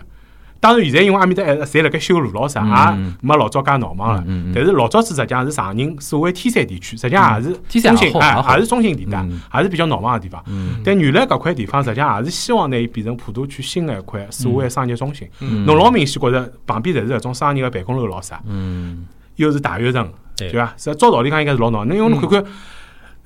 [0.59, 2.63] 当然，现在因为阿面搭还侪辣盖修路咯啥，
[2.97, 3.05] 嗯。
[3.07, 4.25] 也没老早介闹忙了。
[4.55, 10.43] 但是老早子实际上是长宁所谓天山地区，实际上也是中心，哎也是中心地带嗯，也是比较闹忙个地方。
[10.47, 10.81] 嗯。
[10.85, 15.29] 但原来搿块地方实际上也是希望拿伊变成普陀区新个一块所谓的商业中心。
[15.41, 15.65] 嗯。
[15.67, 19.07] 侬老明显觉着旁边侪是搿种商业个办公楼咯啥，嗯。
[19.37, 20.51] 又是大学城，对。
[20.51, 20.73] 对伐？
[20.77, 21.85] 实照道理讲应该是老闹。
[21.85, 22.45] 侬因为侬看看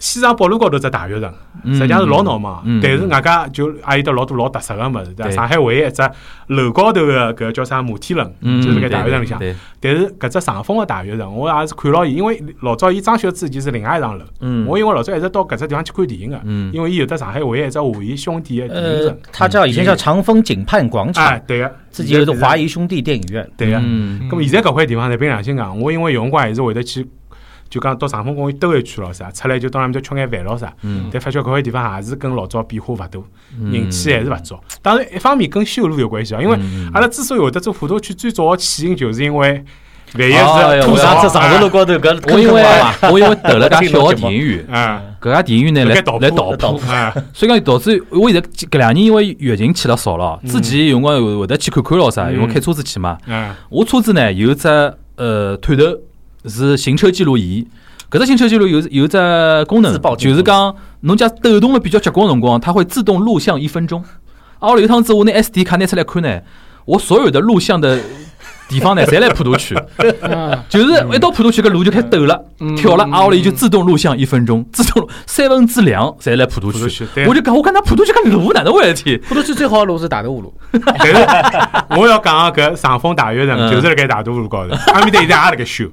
[0.01, 1.33] 西藏北路高头只大学城，
[1.63, 2.81] 嗯实际上是老闹忙嗯。
[2.83, 5.31] 但是外加就也有得老多老特色个物事，对伐？
[5.31, 6.03] 上海唯一一只
[6.47, 9.39] 楼高头个搿叫啥摩天轮，嗯，就是搿大学城里向。
[9.39, 14.25] 对，但是搿只长风个大学城，我也是看牢伊，因为老早伊装修之前是另外一幢楼。
[14.41, 22.67] 嗯，我因为老早一直到搿只地方去看电影个，嗯因为伊有得上海唯一一只华谊兄弟个电影呃城。，它叫以前叫长风锦畔广哎场，，对个，自己有个华谊。
[22.71, 23.79] 兄弟电影院，对个。
[23.83, 27.05] 嗯咁么现在搿块地方呢，凭良心讲，我因为有辰光还是会得去，
[27.71, 30.71] 就讲到长风公园兜一圈咯啥，出来就到那面搭吃眼饭咯啥。
[30.83, 31.09] 嗯。
[31.11, 33.09] 但发觉搿块地方还是跟老早变化勿大，
[33.59, 33.73] 嗯。
[33.73, 34.59] 人气还是勿足。
[34.83, 36.91] 当然，一方面跟修路有关系啊，因为嗯。
[36.93, 39.65] 阿拉之所以会得做普陀区，最早个起因就是因为
[40.19, 42.65] 万一哦是土我上上次上头路高头搿我因为
[43.13, 44.39] 我因为投了家小个电影。
[44.41, 53.17] 院，啊，搿家电影院呢来来倒倒铺，啊，所以讲导致我现在搿两年因为疫情去了少了，之前有辰光会会得去看看咯啥，因为开车子去嘛。
[53.29, 54.67] 啊，我车子呢有只
[55.15, 55.85] 呃探头
[56.47, 57.67] 是行车记录仪，
[58.11, 59.19] 搿只行车记录有有只
[59.67, 64.03] 功能就是讲侬家抖动了比较结棍的辰光，它会自动录像一分钟。
[64.59, 66.41] 啊，我有一趟子我拿 SD 卡拿出来看呢，
[66.85, 67.99] 我所有的录像的
[68.71, 69.75] 地方呢，侪来普陀区，
[70.23, 72.77] 啊， 就是一到普陀区搿路就开始抖了，嗯。
[72.77, 77.05] 跳了，啊，我里就自动录像一分钟，自动三分之两侪来普陀区？
[77.27, 79.19] 我就讲，我讲那普陀区搿路哪能回事体？
[79.29, 80.55] 普陀 区最好的路是大头湖路，
[80.85, 81.15] 但是
[82.01, 83.71] 我要讲个搿上风大悦城嗯。
[83.73, 85.87] 就是辣盖大渡路高头，阿面搭现在也辣盖修。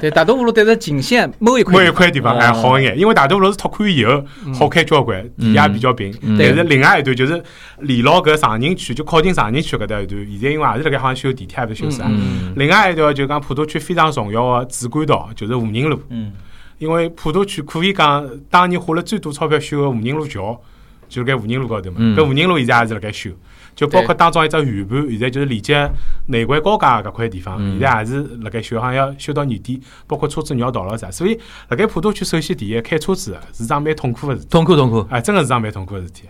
[0.00, 4.22] 对，大头湖路但是仅限某一块，某一块地方还好一眼，因为大渡路是拓宽以后
[4.58, 6.12] 好开交关，地也比较平。
[6.22, 6.36] 嗯。
[6.38, 7.42] 但是另外一段就是
[7.78, 12.01] 连牢搿长宁区，就靠近长宁区搿搭一段，现在因为也是辣盖好像修地铁，还是修啥？
[12.08, 16.00] 嗯另外一条就讲普陀区非常重要的主干道，就是武宁路。
[16.10, 16.32] 嗯，
[16.78, 20.60] 因为普陀区可以讲当年花了最多钞票修个武宁路桥，
[21.08, 21.96] 就辣盖武宁路高头嘛。
[21.98, 23.30] 嗯搿武宁路现在也是辣盖修，
[23.74, 25.90] 就包括当中一只圆盘，现在就是连接
[26.26, 31.10] 内环高架搿块地方，嗯现在也是辣盖修，好像要修到年底，包括车子绕道了啥。
[31.10, 31.38] 所以
[31.68, 35.06] 辣盖普陀区，首先第一，开车子是桩蛮痛苦个事体，痛苦痛苦。
[35.10, 36.24] 哎，真个是桩蛮痛苦个事体。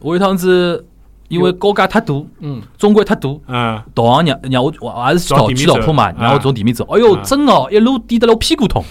[0.00, 0.86] 我一趟子
[1.30, 6.84] 因为高架太大，嗯，中轨太大，嗯，导航让让我我也是去找逃去地面走逃坡嘛，让我啊从地面走。
[6.90, 8.84] 哎哟，啊真哦，一路颠得了我屁股痛。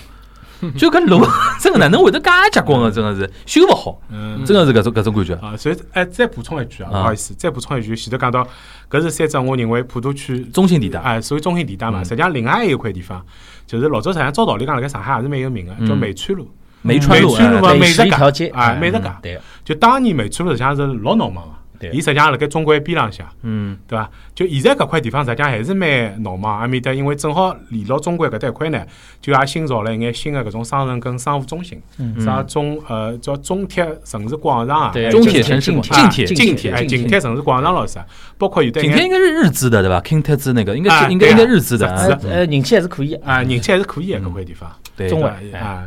[0.78, 1.26] 就搿路
[1.62, 2.92] 真个哪能会得介结棍个？
[2.92, 4.44] 真个是修勿好，嗯。
[4.44, 5.34] 真个是搿种搿种感觉。
[5.36, 8.46] 啊，所以哎，再补充一句啊，不啊好意思，再补充一句，前头讲到
[8.90, 11.00] 搿是三只，我认为普陀区中心地带。
[11.00, 12.02] 哎，属于中心地带嘛。
[12.02, 12.04] 嗯。
[12.06, 13.22] 实际上，另外还有一块地方，
[13.66, 16.50] 就是老早实际上照道理讲，辣盖上海也是蛮有名个，叫嗯梅川路。
[16.82, 18.80] 梅川路，哎梅川路嘛美食街一条街，哎嗯。
[18.82, 19.36] 美食街对。
[19.36, 21.56] 个，就当年梅川路实际上是老闹忙个，对
[21.92, 24.10] 伊实际上辣盖中环边浪向，嗯，对伐？
[24.36, 28.86] 就现在搿块地方实际上还是蛮闹忙，埃面搭因为正好连牢中环搿搭一块呢，
[29.22, 31.82] 就也新造了一眼新的搿种商城跟商务中心，
[32.20, 38.06] 啥中呃叫中铁城市广场啊，中铁城市广场近铁近近铁哎近近铁城市广场咯啥，
[38.38, 43.26] 包括有的今天应该是日资的对吧？King 特资那个应该应该应该日资的，呃呃，人气还是可以的。
[43.26, 45.24] 啊人气还是可以的搿块地方，对中？
[45.24, 45.84] 啊，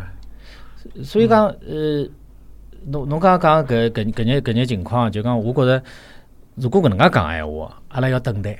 [1.02, 2.06] 所以讲，呃，
[2.86, 5.82] 侬侬刚刚讲搿搿搿眼搿眼情况，就讲我觉着，
[6.56, 8.58] 如果搿能介讲闲话，阿拉要等待，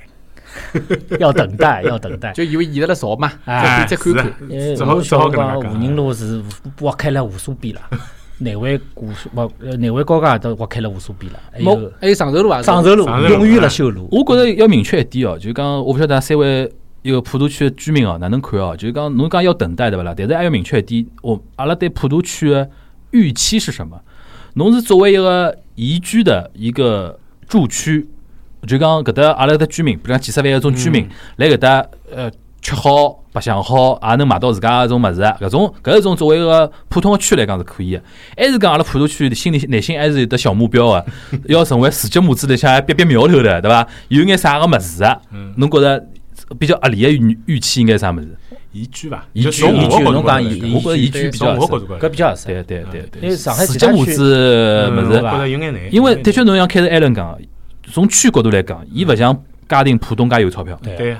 [1.19, 2.31] 要等待，要等待。
[2.33, 4.33] 就以为现在辣造嘛，哎再再看看。
[4.49, 6.41] 呃，只好我只好搿能晓得讲介讲沪宁路是
[6.81, 7.81] 挖开了无数遍了，
[8.39, 14.07] 内环无数勿呃内环高架都挖开了无数遍了，还有还有长寿路啊，长寿路永远辣修路。
[14.11, 20.13] 我觉着要明确一点哦，就讲我不晓得三位一个普陀区的居民哦哪能看哦，就是讲侬讲要等待对勿啦？
[20.15, 22.69] 但是还要明确一点，我阿拉对普陀区的
[23.11, 23.99] 预期是什么？
[24.53, 28.07] 侬是作为一个宜居的一个住区，
[28.67, 38.03] 就讲搿搭阿拉的居民，比如讲几十万个种居民来搿搭呃吃好白相好，也能买到自家搿种物事，搿种搿一种作为一个普通的区来讲是可以的。
[38.37, 41.05] 还是讲阿拉普陀区心里内心还是有得小目标的，
[41.49, 43.87] 要成为世界母子里向憋憋苗头的，对伐？
[44.09, 45.19] 有眼啥个物事啊？
[45.57, 46.05] 侬觉着
[46.59, 48.37] 比较合理的预预期应该啥物事？
[48.73, 49.23] 宜居伐？
[49.31, 52.45] 宜居就从宜居我角度来侬讲宜讲我觉着宜居比较合适搿比较合适。
[52.47, 55.07] 对对对对，因为上海世界母其他区嗯我子？
[55.07, 57.37] 物事觉得有眼难，因为的确侬像开始艾伦讲，
[57.83, 61.15] 从区角度来讲，伊勿像嘉定、浦东介有钞票，对对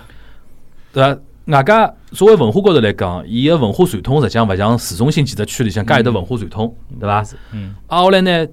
[0.94, 1.18] 伐？
[1.46, 7.24] 外加作为文化角度来讲，伊个文化传统实际上勿像市中心几只区里向介有得文化传统，对伐？
[7.52, 7.76] 嗯。
[7.88, 8.48] 啊，后来呢，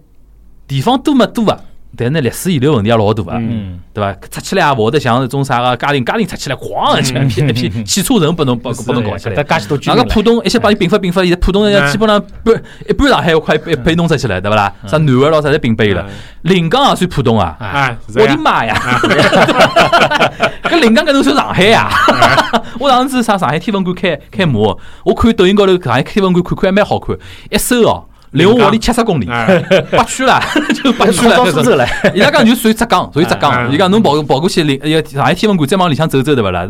[0.67, 1.61] 地方多么多啊，
[1.97, 4.13] 但是呢，历史遗留问题也老大啊，嗯，对伐？
[4.31, 9.43] 出起来也勿会得像那种啥个嘉定，嘉定出起来哐一嗯起一批一批 汽车城拨侬拨拨侬搞起来搿。
[9.45, 12.55] 搭介许多浦东一些帮伊并发并发，现在浦东人家基本上半
[12.89, 14.73] 一半上海要快被被弄出去了，对勿啦？
[14.87, 16.07] 啥南汇咯啥侪并拨伊了。
[16.43, 17.57] 临江也算浦东啊！
[18.15, 18.75] 我的妈呀！
[20.63, 21.91] 搿临江搿能算上海呀？
[22.79, 27.17] 我上次上上海天文馆开开幕，我看抖音高头上海天文馆看看还蛮好看，
[27.51, 29.59] 一搜哦，离我屋里七十公里，哎，
[29.91, 30.41] 八区了，
[30.75, 31.37] 就八区啦。
[31.37, 33.51] 搿种到苏州来，伊拉讲就属于浙江，属于浙江。
[33.53, 36.69] 嗯伊讲侬跑跑过去，临一个上海天文馆再往里向走走，对勿啦？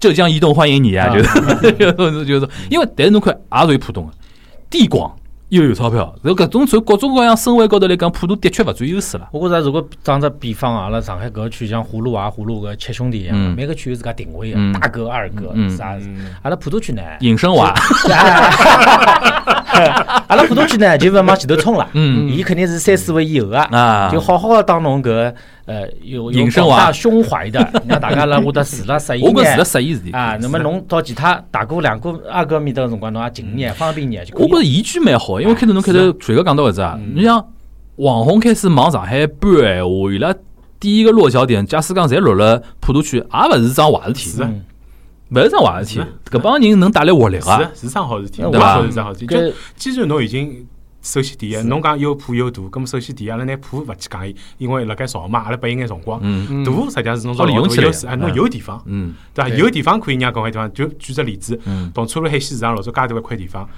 [0.00, 1.08] 浙江移动欢迎你啊！
[1.08, 4.12] 就是就是就是，因为但是侬看也属于浦东个，
[4.68, 5.10] 地广
[5.50, 9.28] 又有钞票，然后搿种从各种各样生活高头来讲，浦东的确勿占优势了。
[9.30, 13.54] 我觉着如果打只比方啊，阿拉上海搿个区像葫芦娃、葫芦搿七兄弟一样，嗯。
[13.54, 14.72] 每个区有自家定位嗯。
[14.72, 15.70] 个，大哥、二哥嗯。
[15.76, 16.34] 啥嗯。
[16.42, 17.72] 阿拉普陀区呢，隐身娃，
[20.28, 22.28] 阿拉普陀区呢就勿往前头冲了，嗯。
[22.28, 25.32] 伊肯定是三四位以后啊啊，就好好的当侬搿
[25.66, 30.10] 呃有有大胸怀的， 让大家辣我搭住了十一我觉着是个年适意事体。
[30.12, 34.48] 啊，那么侬到其他大哥、两哥、二哥面搭个辰光，侬也近眼方便眼就可以了。
[34.48, 37.44] 我觉着宜居蛮好，因为开头侬开头全个讲到搿只啊，你像
[37.96, 40.34] 网红开始往上海搬个闲话，伊拉
[40.78, 44.42] 第一个落脚点，假使讲侪落了普陀区，也勿是桩坏事体。
[45.30, 46.00] 勿是桩坏事体。
[46.30, 48.76] 搿帮人能带来活力是的个，是桩好事体，对我吧？
[48.76, 49.54] 觉着是桩好事体。
[49.76, 50.66] 既然侬已经
[51.06, 56.18] 首先第一，侬讲又铺又大，咁么首先第一，阿拉拿铺勿去讲伊，因为辣盖造嘛，阿拉拨伊眼辰光。
[56.20, 56.64] 嗯。
[56.64, 59.14] 大实际上是侬好利用起来优势，哎，侬有地方，嗯。
[59.32, 59.48] 对伐？
[59.50, 61.92] 有地方可以让搿块地方，就举只例子，嗯。
[61.94, 63.68] 同川路海鲜市场老早介大一块地方，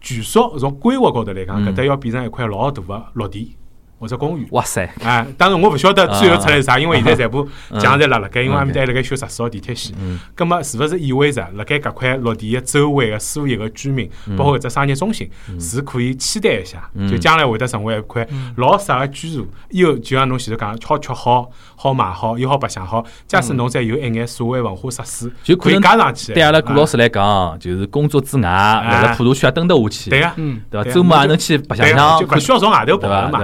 [0.00, 1.68] 据说从规划高头来讲，嗯。
[1.68, 3.56] 搿搭要变成一块老大个绿地
[4.00, 4.48] 或者公寓。
[4.50, 9.94] 哇塞，哎，当然我勿晓得最后出来是啥，因为现在全部嗯墙侪辣辣盖，因为埃面搭还辣盖修十四号地铁线。
[10.34, 26.32] 葛末是勿是意味着辣盖搿块绿地个周围个所有个居民，包括搿只商业中心，是可以期待一下，就将来会得成为一块老适合居住，又就像侬前头讲，好吃好，好买好，又好白相好，假使侬再有一眼所谓文化设施，就可以加上去。
[26.32, 30.94] 对阿拉顾老师，来讲，就是工作之外，辣辣普陀区也蹲得下去，对个，嗯，对对伐？
[30.94, 33.40] 周末也能去白相相就，勿需要从外头跑嘛。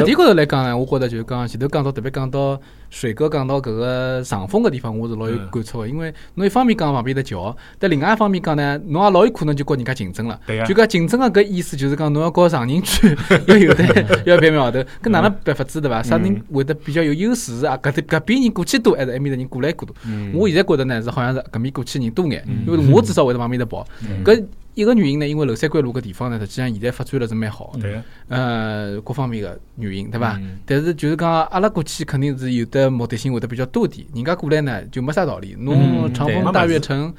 [0.00, 5.88] 对吧哎侬搿点高头来讲呢，我觉得就是讲前头讲到，特别讲到水哥讲到搿个长风个地方，我是老有嗯感触个。
[5.88, 10.38] 因为侬一方面讲旁边的桥，但另外一方面讲呢，侬也老有可能就跟人家竞争了。
[10.46, 16.02] 对呀就讲竞争个搿意思就是讲侬要搞长宁区要有的要别苗头， 搿哪能办法子对伐？
[16.02, 17.78] 啥人会得比较有优势啊？
[17.82, 19.94] 搿搿边人过去多，还是埃面的人过来过多？
[20.06, 23.86] 嗯我现在觉得呢是好像是搿面过去人多眼，因为我至少会得往面搭跑。
[24.24, 24.42] 搿
[24.78, 27.80] 一个原因呢，因为娄山关路搿地方呢，实际上现在发展了是蛮好的。
[27.80, 30.36] 对，呃，各方面个原因，对伐？
[30.40, 35.56] 嗯但是就是讲，阿拉过去肯定是有的目的性会得比较多点，人家过来呢就没啥道理。
[35.58, 37.12] 侬长风大悦城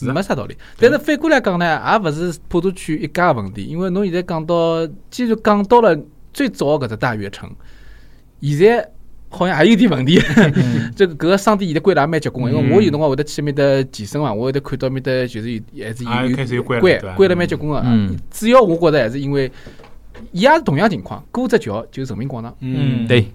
[0.00, 0.56] 没啥道理。
[0.76, 5.96] 但是反过来讲呢，也勿是普陀区一家个问题，因为侬现在讲到，既然讲到了
[6.32, 7.48] 最早搿只大悦城，
[8.42, 8.90] 现在。
[9.34, 10.20] 好像还有点问题，
[10.94, 17.14] 这个搿个商店现在关得也蛮结棍个，因为我有辰光会得去埃面搭健身嘛，我会得看到埃面搭就是有还是啊有开始有关了关对吧？
[17.16, 17.82] 关得蛮结棍个。
[17.84, 18.16] 嗯。
[18.30, 19.50] 主要我觉着还是因为，
[20.32, 22.54] 伊也是同样情况，过只桥就是人民广场。
[22.60, 23.26] 嗯，对，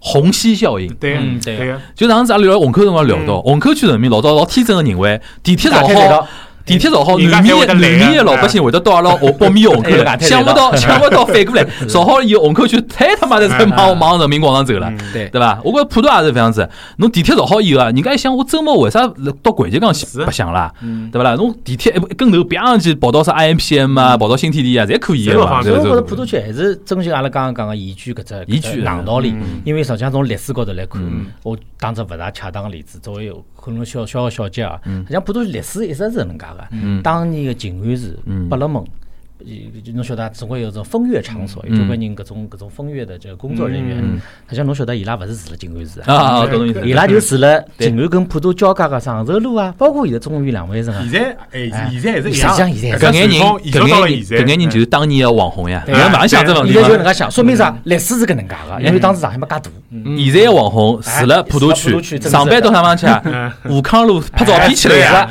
[0.00, 0.92] 虹吸效应。
[0.94, 3.42] 对对就上次阿拉聊虹口辰光聊到，嗯。
[3.44, 6.28] 虹口区人民老早老天真个认为地铁造好
[6.66, 14.88] 地铁造好，南面南面的啊老百姓会得到阿拉红北面虹口想不到 想不到反过来，造好了以后虹口区太他妈的在往往人民广场走了。
[14.90, 15.60] 嗯对，对伐？
[15.62, 16.68] 我觉着普陀也是搿样子。
[16.96, 19.06] 侬地铁造好以后啊，人家一想，我周末为啥
[19.42, 20.72] 到环球港去是白相啦？
[20.82, 21.10] 嗯。
[21.10, 21.34] 对勿啦？
[21.34, 33.30] 侬地铁一一跟头别上去跑到啥 IMPM 啊，跑到新天地啊，侪可以所以我觉着普陀区还是遵循阿拉刚刚讲个宜居搿只宜居硬道理嗯，因为实际上从历史高头来看嗯，我打只勿大恰当个例子，作为
[33.64, 35.00] 可能小小个小节啊，嗯。
[35.02, 36.68] 实际上普陀区历史一直是搿能介个。
[36.72, 37.02] 嗯。
[37.02, 38.88] 当年个静安寺嗯、百乐门，呃
[39.92, 46.46] 侬晓得，总归有种风月场所，有交关人搿种搿种风月的这个工作人员嗯，实际上侬晓得伊拉勿是住辣静安寺啊。
[46.84, 51.20] 伊拉就住辣 对静安跟普陀交界个长寿路啊，包括现在中原两卫城啊现。
[51.20, 57.02] 在哎，哎现在还是一实际上样，现在搿眼人，搿眼人，搿眼人就是当年个网红呀，对人家马上想这问题现在就搿嘛。
[57.02, 57.76] 能介想，说明啥？
[57.84, 59.62] 历史是搿能介个，因为当时上海没介大。
[60.16, 63.56] 现在个网红住辣普陀区，上班到啥地方去啊？
[63.68, 65.28] 武康路拍照片去了呀。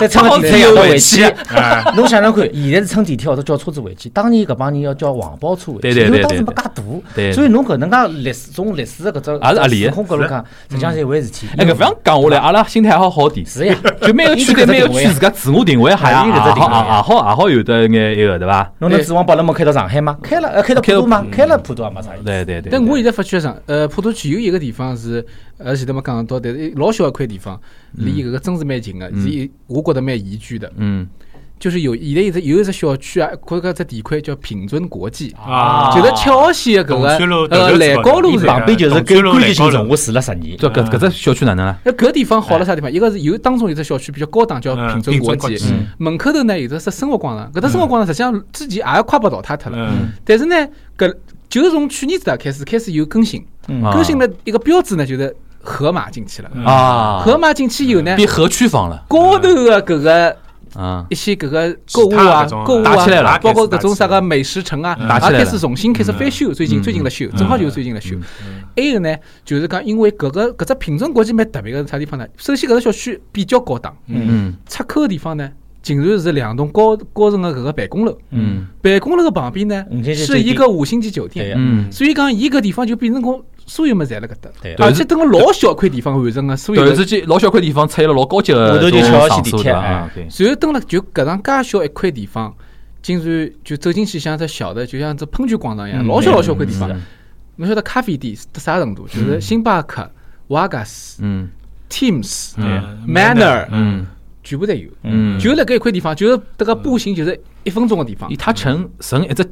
[0.00, 6.70] 再乘个地铁回去哎，侬想想看，现在是乘地铁或者叫车子回去，当年搿帮人要叫黄包车回去，对对对因为当时没对介
[7.14, 11.46] 对大，所以侬搿能介历史从历史的搿只也是合理的时空角度讲，实际上是一回事体。
[11.56, 13.46] 哎，搿这样讲下来，阿拉心态还好好点。
[13.46, 18.70] 是呀， 就每个区对每个区自家自我定位还也哎也好也也好也好有得眼一个对伐？
[18.80, 20.18] 侬能指望百乐门开到上海吗？
[20.22, 21.24] 开了，呃，开到普陀吗？
[21.32, 22.24] 开了普陀也没啥意思。
[22.24, 22.70] 对对对。
[22.70, 25.24] 但我现在发觉上，呃，普陀区有一个地方是，
[25.58, 27.58] 呃，前头没讲到，但是老小一块地方，
[27.92, 30.70] 离搿个真是蛮近个，是我觉得蛮宜居的。
[30.76, 31.06] 嗯
[31.62, 37.06] 就是有现在有一只有一只小区啊，或者搿只地块叫品尊国际，啊，就是七号线的搿个。
[37.06, 38.36] 呃头头兰高路。
[38.40, 40.56] 旁边就是跟关节性重，我住了十年。
[40.58, 41.78] 这搿搿只小区哪能啊？
[41.84, 42.90] 那搿地方好了啥地方？
[42.90, 45.56] 一个是有当中有只小区比较高档，叫嗯品尊国际。
[45.98, 49.78] 门口头呢有只是生活广场，搿只生活广场实际上之前也快被淘汰脱了。
[49.78, 50.56] 嗯，但是呢，
[50.98, 51.14] 搿
[51.48, 57.20] 就是从去年子大开始开始有更新，更新了一个标志呢，就是河马进去了。
[57.24, 59.04] 河马进去以后呢，变河区房了。
[59.08, 60.36] 高头的搿个
[60.74, 61.06] 啊。
[61.10, 64.96] 一些搿个购物啊购物啊，包括搿种啥个美食城啊，
[65.30, 66.82] 也开始重新开始翻修，最近嗯。
[66.82, 67.36] 最近辣修，嗯。
[67.38, 68.16] 正好就是最近辣修。
[68.76, 72.26] 还有呢，就是讲因为搿个搿只品种国际蛮特别个是啥地方呢？
[72.36, 74.54] 首先搿个小区比较高档，嗯。
[74.68, 75.50] 出口个地方呢，
[75.82, 78.66] 竟然是两栋高高层的搿个办公楼，嗯。
[78.80, 81.54] 办公楼的旁边呢是一个五星级酒店。
[81.56, 90.10] 嗯，所以讲，伊搿地方就变成讲所有物事侪辣搿搭，而且等个老小块地方完成个所有的突然之间老小块地方出现了老高级的后头就这种七号线场所地铁然
[90.50, 92.54] 后等了就搿样介小一块地方，
[93.02, 96.88] 竟然就走进去像只小的，就像只喷泉广场一样，嗯老小老小块地方。
[96.88, 96.96] 是。
[97.56, 99.06] 侬晓得咖啡店到啥程度？
[99.08, 100.10] 就是星巴克、
[100.48, 101.48] 瓦格斯、嗯。
[101.90, 104.06] Teams、嗯 Manner 嗯。
[104.42, 104.90] 全部侪有。
[105.02, 108.28] 嗯，就辣搿一块地方，就是迭个步行就是一分钟个地方。
[108.30, 109.44] 伊，它成成一只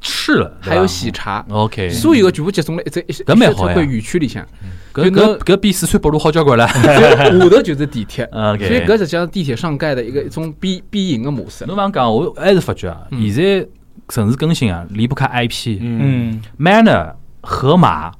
[0.00, 3.72] 市了，还有喜茶，OK，所有个全部集中了一只一搿蛮好呀。
[3.72, 4.46] 一块园区里向。
[4.92, 6.66] 搿搿搿比四川北路好交关了。
[6.66, 11.64] 下头就是地铁， 所以搿实际上地铁上盖的一个一种变变形的模式。
[11.66, 13.30] 侬讲讲，我还是发觉啊，嗯。
[13.30, 13.66] 现在
[14.08, 18.10] 城市更新啊，离不开 IP、嗯，嗯，Manner、盒马，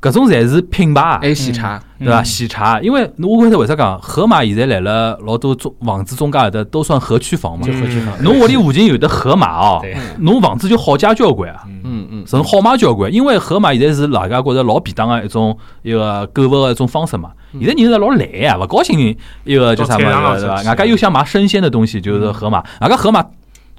[0.00, 1.28] 搿种侪是品牌啊还。
[1.28, 2.22] 有喜茶，对伐？
[2.22, 7.72] 喜茶，因为侬我晓得为啥讲，盒马现在来了老多中房子中介有的都算合区房嘛就。
[7.74, 8.14] 合区房。
[8.22, 9.84] 侬屋里附近有的盒马哦，
[10.20, 13.12] 侬房子就好价交关啊，嗯嗯，人好卖交关。
[13.12, 17.32] 因为盒马现在是大家觉着老便当个一种一个购物个一种方式嘛。
[17.52, 20.54] 现在人是老懒啊，勿高兴一个叫啥到菜场嘛，对伐？
[20.62, 22.60] 外加又想买生鲜的东西，就是盒马。
[22.80, 23.22] 外加盒马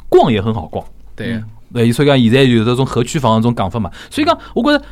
[0.07, 0.85] 逛也很好逛。
[1.15, 1.43] 对个。
[1.73, 4.83] 对，所以讲现在有这种合区房这种讲法嘛，所以讲我觉着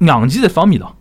[0.00, 0.96] 硬件是一方面咯。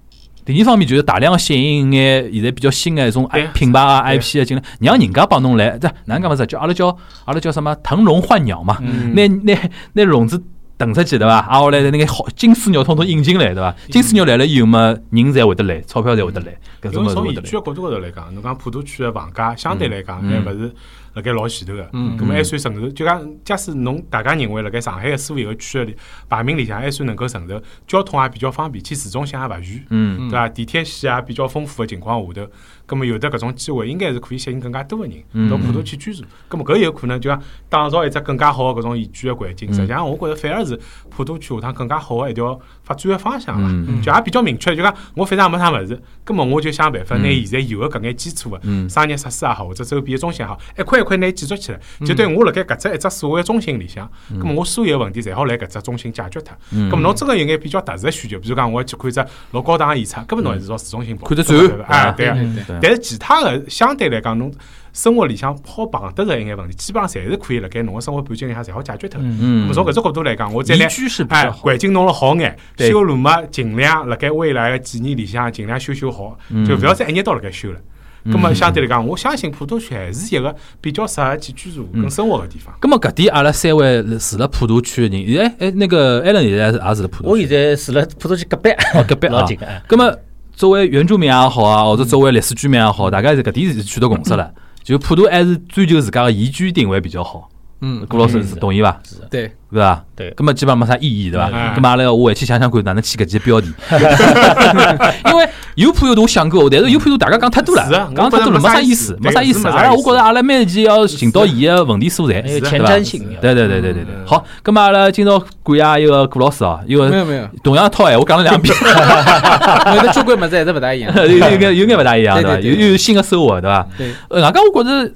[0.45, 6.45] 第二方面就是大量的吸引眼现在比较新的一种品牌啊、IP 啊进来，让人家帮侬来，这哪能讲法子？
[6.47, 6.88] 叫阿拉叫
[7.25, 8.77] 阿拉叫什么腾笼换鸟嘛？
[8.81, 9.59] 嗯拿拿
[9.93, 10.41] 拿笼子
[10.80, 11.36] 腾出去对伐？
[11.36, 13.76] 啊，后来那个好金丝鸟统统引进来对伐？
[13.91, 17.07] 金丝鸟来了以后嘛，人才会得来，钞票才会得来，搿种。
[17.09, 20.74] 从宜居个角度高头来讲，侬讲普陀区的房价相对来讲还勿是
[21.14, 22.89] 辣盖老前头个，嗯咁么还算承受。
[22.89, 25.95] 就讲，假使侬大家认为辣盖上海个所有个区里
[26.28, 30.47] 排名里向还算能够承受，交通也比较方便，去市中心也勿远，嗯对伐？
[30.49, 32.47] 地铁线也比较丰富个情况下头，
[32.89, 36.23] 咁么有的搿种机会，应该是可以吸引更加多个人到普陀去居住。
[36.49, 39.71] 咁么搿有可能就讲打造一只更加好个搿种宜居个环境。
[39.71, 40.77] 实际上，我觉着反而是
[41.09, 44.01] 普陀区下趟更加好个一条发展个方向嗯。
[44.01, 44.01] 伐。
[44.01, 48.89] 就也比较明确，就讲我反正也没啥物事，咁么我就想办法拿现在有个搿眼基础个嗯。
[48.89, 56.57] 商业设施也好，或者周边个中心也好，一块一块拿伊建筑起来，就对我辣盖搿只一只所谓个中心里向，咁么我所有个问题侪好来搿只中心解决脱。
[56.73, 62.78] 咁么侬真个有眼比较特殊个需求，比如讲我要去看只老高档个演出，根本侬还是到市中心跑，看得对转伐哎，对个。
[62.82, 64.51] 但是其他个相对来讲，侬
[64.91, 69.21] 生活里向好碰得着一眼问题，基本上侪是可以辣盖侬个生活半径里向侪好解决脱。
[69.23, 70.88] 嗯咁么从搿只角度来讲，我再来
[71.30, 71.49] 哎。
[71.51, 77.80] 环境弄了好眼，对修路嘛，尽量辣盖未来个几年里向尽量修修好，嗯就勿要再一年到辣盖修了。
[78.25, 82.75] 咁么相对来讲，我相信普陀区还是一个比较适合去居住跟生活个地方。
[82.82, 88.69] 咁么搿点阿拉三位住辣普陀区个人，哎哎，那个艾伦现在也住辣普陀我，现在住了普陀区隔壁，
[89.07, 89.65] 隔壁啊老近个。
[89.65, 90.13] 哎咁么
[90.60, 94.53] 作为原住民也好啊，或者作为历史居民也好，大家是搿点是取得共识了。
[94.84, 97.49] 就普陀还是追求自家个宜居定位比较好。
[97.82, 98.99] 嗯，顾老师同意伐？
[99.30, 100.03] 对，是伐？
[100.15, 101.49] 对咁么基本上没啥意义，对伐？
[101.53, 103.71] 嗯咁么阿拉我回去想想看，哪能起搿几个标题？
[105.32, 109.67] 因为有谱有图想过，但是有谱有大家讲太多了，讲太多了没啥意思，没啥意思。
[109.69, 113.25] 阿拉我觉着阿拉每一期要寻到伊个问题所在，还有对伐前瞻性。
[113.39, 114.13] 对对对对对对。
[114.25, 118.75] 好，咁么阿拉今朝感谢一个顾老师哦，因为没有没有，同样一套闲话讲了两遍，
[119.95, 121.13] 有的交关物事还是勿大一样。
[121.15, 122.59] 有有眼有眼勿大一样，对伐？
[122.59, 123.88] 有有新的收获，对伐？
[123.97, 125.09] 对，呃，外加我觉着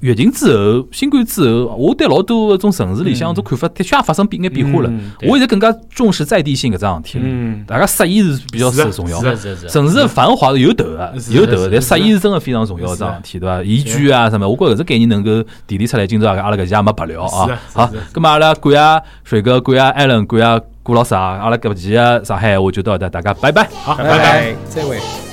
[0.00, 4.90] 疫情之后，新冠之后，我对老多搿种城市里向种看法的确也发生变眼变化了。
[5.22, 7.24] 我现在更加重视在地性搿桩事体了。
[7.66, 9.20] 大家适意是比较是重要。
[9.68, 13.62] 城市的繁华是有头的，有头的，但适意是真的非常重要桩事体，对伐？
[13.62, 17.48] 宜居啊什么，我觉着搿只概念能够提炼出来，今朝阿拉搿些也没白聊啊。
[17.72, 23.68] 好是的，咁么阿拉感谢水哥，感谢艾伦，感谢顾老师啊，阿拉搿期个上海话就到这，大家拜拜。
[23.82, 24.04] 好，拜。
[24.04, 24.56] 拜。
[24.68, 25.29] 再会。